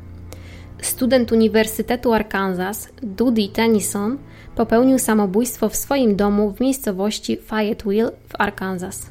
Student 0.82 1.32
Uniwersytetu 1.32 2.12
Arkansas, 2.12 2.88
Dudy 3.02 3.48
Tennyson, 3.48 4.18
popełnił 4.56 4.98
samobójstwo 4.98 5.68
w 5.68 5.76
swoim 5.76 6.16
domu 6.16 6.52
w 6.52 6.60
miejscowości 6.60 7.36
Fayetteville 7.36 8.10
w 8.28 8.40
Arkansas. 8.40 9.06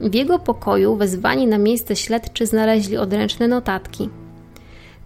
W 0.00 0.14
jego 0.14 0.38
pokoju 0.38 0.96
wezwani 0.96 1.46
na 1.46 1.58
miejsce 1.58 1.96
śledczy 1.96 2.46
znaleźli 2.46 2.96
odręczne 2.96 3.48
notatki. 3.48 4.08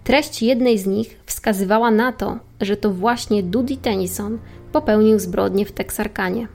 Treść 0.07 0.43
jednej 0.43 0.79
z 0.79 0.87
nich 0.87 1.21
wskazywała 1.27 1.91
na 1.91 2.13
to, 2.13 2.39
że 2.61 2.77
to 2.77 2.91
właśnie 2.91 3.43
Dudy 3.43 3.77
Tennyson 3.77 4.39
popełnił 4.73 5.19
zbrodnię 5.19 5.67
w 5.67 5.73
Teksarkanie. 5.73 6.49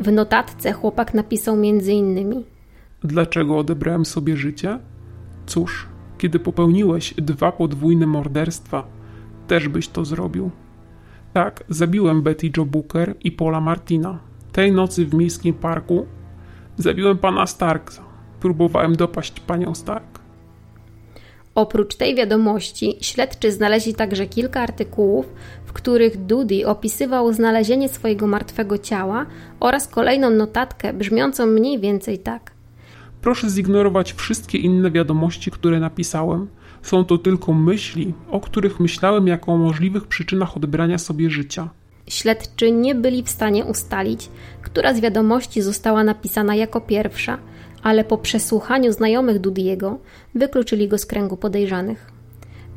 W 0.00 0.12
notatce 0.12 0.72
chłopak 0.72 1.14
napisał 1.14 1.54
m.in. 1.54 2.44
Dlaczego 3.04 3.58
odebrałem 3.58 4.04
sobie 4.04 4.36
życie? 4.36 4.78
Cóż, 5.46 5.86
kiedy 6.18 6.38
popełniłeś 6.38 7.14
dwa 7.14 7.52
podwójne 7.52 8.06
morderstwa, 8.06 8.86
też 9.46 9.68
byś 9.68 9.88
to 9.88 10.04
zrobił. 10.04 10.50
Tak, 11.32 11.64
zabiłem 11.68 12.22
Betty 12.22 12.50
Joe 12.56 12.64
Booker 12.64 13.14
i 13.20 13.32
Paula 13.32 13.60
Martina. 13.60 14.18
Tej 14.52 14.72
nocy 14.72 15.06
w 15.06 15.14
miejskim 15.14 15.54
parku 15.54 16.06
zabiłem 16.76 17.18
pana 17.18 17.46
Starksa. 17.46 18.02
Próbowałem 18.40 18.96
dopaść 18.96 19.40
panią 19.40 19.74
Stark. 19.74 20.17
Oprócz 21.58 21.94
tej 21.94 22.14
wiadomości, 22.14 22.96
śledczy 23.00 23.52
znaleźli 23.52 23.94
także 23.94 24.26
kilka 24.26 24.60
artykułów, 24.60 25.26
w 25.66 25.72
których 25.72 26.16
Dudy 26.26 26.66
opisywał 26.66 27.32
znalezienie 27.32 27.88
swojego 27.88 28.26
martwego 28.26 28.78
ciała 28.78 29.26
oraz 29.60 29.88
kolejną 29.88 30.30
notatkę 30.30 30.92
brzmiącą 30.92 31.46
mniej 31.46 31.80
więcej 31.80 32.18
tak. 32.18 32.52
Proszę 33.20 33.50
zignorować 33.50 34.12
wszystkie 34.12 34.58
inne 34.58 34.90
wiadomości, 34.90 35.50
które 35.50 35.80
napisałem. 35.80 36.48
Są 36.82 37.04
to 37.04 37.18
tylko 37.18 37.52
myśli, 37.52 38.14
o 38.30 38.40
których 38.40 38.80
myślałem 38.80 39.26
jako 39.26 39.52
o 39.52 39.56
możliwych 39.56 40.06
przyczynach 40.06 40.56
odebrania 40.56 40.98
sobie 40.98 41.30
życia. 41.30 41.68
Śledczy 42.06 42.72
nie 42.72 42.94
byli 42.94 43.22
w 43.22 43.28
stanie 43.28 43.64
ustalić, 43.64 44.28
która 44.62 44.94
z 44.94 45.00
wiadomości 45.00 45.62
została 45.62 46.04
napisana 46.04 46.54
jako 46.54 46.80
pierwsza, 46.80 47.38
ale 47.82 48.04
po 48.04 48.18
przesłuchaniu 48.18 48.92
znajomych 48.92 49.38
Dudiego 49.38 49.98
wykluczyli 50.34 50.88
go 50.88 50.98
z 50.98 51.06
kręgu 51.06 51.36
podejrzanych. 51.36 52.10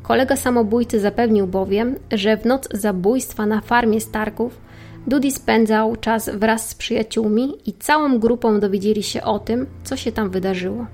Kolega 0.02 0.36
samobójcy 0.36 1.00
zapewnił 1.00 1.46
bowiem, 1.46 1.96
że 2.12 2.36
w 2.36 2.44
noc 2.44 2.68
zabójstwa 2.72 3.46
na 3.46 3.60
farmie 3.60 4.00
Starków 4.00 4.60
Dudi 5.06 5.30
spędzał 5.30 5.96
czas 5.96 6.28
wraz 6.28 6.68
z 6.68 6.74
przyjaciółmi 6.74 7.56
i 7.66 7.72
całą 7.72 8.18
grupą 8.18 8.60
dowiedzieli 8.60 9.02
się 9.02 9.22
o 9.22 9.38
tym, 9.38 9.66
co 9.84 9.96
się 9.96 10.12
tam 10.12 10.30
wydarzyło. 10.30 10.86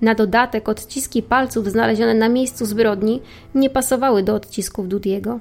Na 0.00 0.14
dodatek 0.14 0.68
odciski 0.68 1.22
palców 1.22 1.68
znalezione 1.68 2.14
na 2.14 2.28
miejscu 2.28 2.66
zbrodni 2.66 3.22
nie 3.54 3.70
pasowały 3.70 4.22
do 4.22 4.34
odcisków 4.34 4.88
Dudiego. 4.88 5.40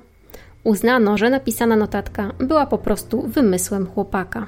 Uznano, 0.64 1.18
że 1.18 1.30
napisana 1.30 1.76
notatka 1.76 2.32
była 2.40 2.66
po 2.66 2.78
prostu 2.78 3.22
wymysłem 3.22 3.88
chłopaka. 3.88 4.48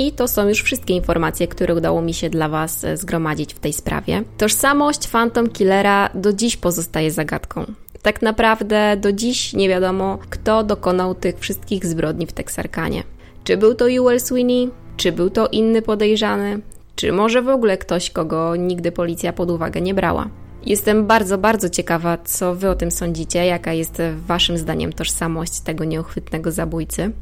I 0.00 0.12
to 0.12 0.28
są 0.28 0.48
już 0.48 0.62
wszystkie 0.62 0.94
informacje, 0.94 1.48
które 1.48 1.74
udało 1.74 2.02
mi 2.02 2.14
się 2.14 2.30
dla 2.30 2.48
Was 2.48 2.84
e, 2.84 2.96
zgromadzić 2.96 3.54
w 3.54 3.58
tej 3.58 3.72
sprawie. 3.72 4.22
Tożsamość 4.38 5.08
Phantom 5.08 5.48
Killera 5.48 6.10
do 6.14 6.32
dziś 6.32 6.56
pozostaje 6.56 7.10
zagadką. 7.10 7.64
Tak 8.02 8.22
naprawdę 8.22 8.96
do 8.96 9.12
dziś 9.12 9.52
nie 9.52 9.68
wiadomo, 9.68 10.18
kto 10.30 10.64
dokonał 10.64 11.14
tych 11.14 11.38
wszystkich 11.38 11.86
zbrodni 11.86 12.26
w 12.26 12.32
Texarkanie. 12.32 13.02
Czy 13.44 13.56
był 13.56 13.74
to 13.74 13.90
Ewell 13.90 14.20
Sweeney, 14.20 14.70
Czy 14.96 15.12
był 15.12 15.30
to 15.30 15.48
inny 15.48 15.82
podejrzany? 15.82 16.60
Czy 16.96 17.12
może 17.12 17.42
w 17.42 17.48
ogóle 17.48 17.78
ktoś, 17.78 18.10
kogo 18.10 18.56
nigdy 18.56 18.92
policja 18.92 19.32
pod 19.32 19.50
uwagę 19.50 19.80
nie 19.80 19.94
brała? 19.94 20.28
Jestem 20.66 21.06
bardzo, 21.06 21.38
bardzo 21.38 21.68
ciekawa, 21.68 22.18
co 22.24 22.54
Wy 22.54 22.70
o 22.70 22.74
tym 22.74 22.90
sądzicie, 22.90 23.46
jaka 23.46 23.72
jest 23.72 24.02
Waszym 24.26 24.58
zdaniem 24.58 24.92
tożsamość 24.92 25.60
tego 25.60 25.84
nieuchwytnego 25.84 26.52
zabójcy. 26.52 27.12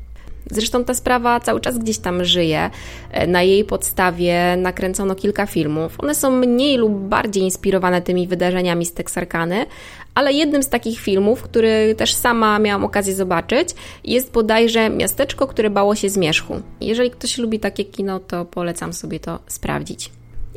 Zresztą 0.51 0.85
ta 0.85 0.95
sprawa 0.95 1.41
cały 1.41 1.61
czas 1.61 1.79
gdzieś 1.79 1.99
tam 1.99 2.25
żyje. 2.25 2.71
Na 3.29 3.43
jej 3.43 3.65
podstawie 3.65 4.57
nakręcono 4.57 5.15
kilka 5.15 5.47
filmów. 5.47 5.95
One 5.99 6.15
są 6.15 6.31
mniej 6.31 6.77
lub 6.77 6.93
bardziej 6.93 7.43
inspirowane 7.43 8.03
tymi 8.03 8.29
wydarzeniami 8.29 8.87
z 8.87 8.93
Texarkany, 8.93 9.67
ale 10.15 10.33
jednym 10.33 10.63
z 10.63 10.69
takich 10.69 11.01
filmów, 11.01 11.43
który 11.43 11.95
też 11.95 12.15
sama 12.15 12.59
miałam 12.59 12.85
okazję 12.85 13.15
zobaczyć, 13.15 13.69
jest 14.05 14.33
bodajże 14.33 14.91
Miasteczko, 14.91 15.47
które 15.47 15.71
bało 15.71 15.95
się 15.95 16.11
zmierzchu. 16.11 16.63
Jeżeli 16.81 17.11
ktoś 17.11 17.39
lubi 17.39 17.61
takie 17.61 17.85
kino, 17.85 18.21
to 18.21 18.45
polecam 18.45 18.93
sobie 18.93 19.21
to 19.21 19.39
sprawdzić. 19.47 20.11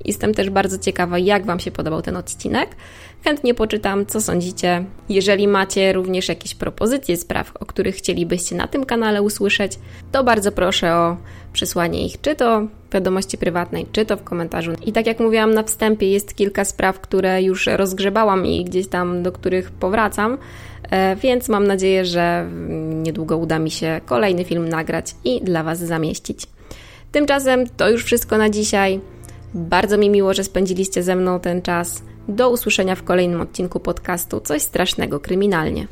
Jestem 0.06 0.34
też 0.34 0.50
bardzo 0.50 0.78
ciekawa, 0.78 1.18
jak 1.20 1.46
Wam 1.46 1.60
się 1.60 1.72
podobał 1.72 2.02
ten 2.02 2.18
odcinek. 2.18 2.76
Chętnie 3.24 3.54
poczytam, 3.54 4.06
co 4.06 4.22
sądzicie. 4.22 4.86
Jeżeli 5.10 5.48
macie 5.48 5.94
również 5.94 6.30
jakieś 6.30 6.56
propozycje 6.56 7.18
spraw, 7.18 7.52
o 7.60 7.66
których 7.66 7.96
chcielibyście 7.96 8.56
na 8.56 8.68
tym 8.68 8.86
kanale 8.86 9.22
usłyszeć, 9.22 9.80
to 10.12 10.24
bardzo 10.24 10.52
proszę 10.52 10.96
o 10.96 11.18
przesłanie 11.54 12.06
ich, 12.06 12.22
czy 12.22 12.36
to 12.36 12.62
w 12.62 12.94
wiadomości 12.94 13.38
prywatnej, 13.38 13.86
czy 13.92 14.06
to 14.06 14.18
w 14.18 14.24
komentarzu. 14.24 14.72
I 14.86 14.92
tak 14.92 15.08
jak 15.08 15.20
mówiłam 15.20 15.54
na 15.54 15.64
wstępie, 15.64 16.12
jest 16.12 16.36
kilka 16.36 16.66
spraw, 16.66 17.00
które 17.00 17.44
już 17.44 17.68
rozgrzebałam 17.68 18.46
i 18.46 18.66
gdzieś 18.66 18.88
tam 18.88 19.24
do 19.24 19.32
których 19.32 19.72
powracam, 19.72 20.38
e, 20.90 21.16
więc 21.16 21.50
mam 21.50 21.68
nadzieję, 21.68 22.06
że 22.06 22.50
niedługo 22.90 23.38
uda 23.38 23.60
mi 23.60 23.72
się 23.72 24.02
kolejny 24.06 24.44
film 24.44 24.70
nagrać 24.70 25.16
i 25.26 25.42
dla 25.42 25.64
Was 25.64 25.80
zamieścić. 25.80 26.48
Tymczasem 27.12 27.70
to 27.78 27.90
już 27.90 28.04
wszystko 28.04 28.38
na 28.38 28.50
dzisiaj. 28.50 29.00
Bardzo 29.54 29.98
mi 29.98 30.10
miło, 30.10 30.34
że 30.34 30.44
spędziliście 30.44 31.04
ze 31.04 31.16
mną 31.16 31.40
ten 31.40 31.62
czas. 31.62 32.04
Do 32.28 32.50
usłyszenia 32.50 32.96
w 32.96 33.04
kolejnym 33.04 33.42
odcinku 33.42 33.80
podcastu 33.80 34.42
Coś 34.42 34.62
strasznego 34.62 35.20
kryminalnie. 35.20 35.88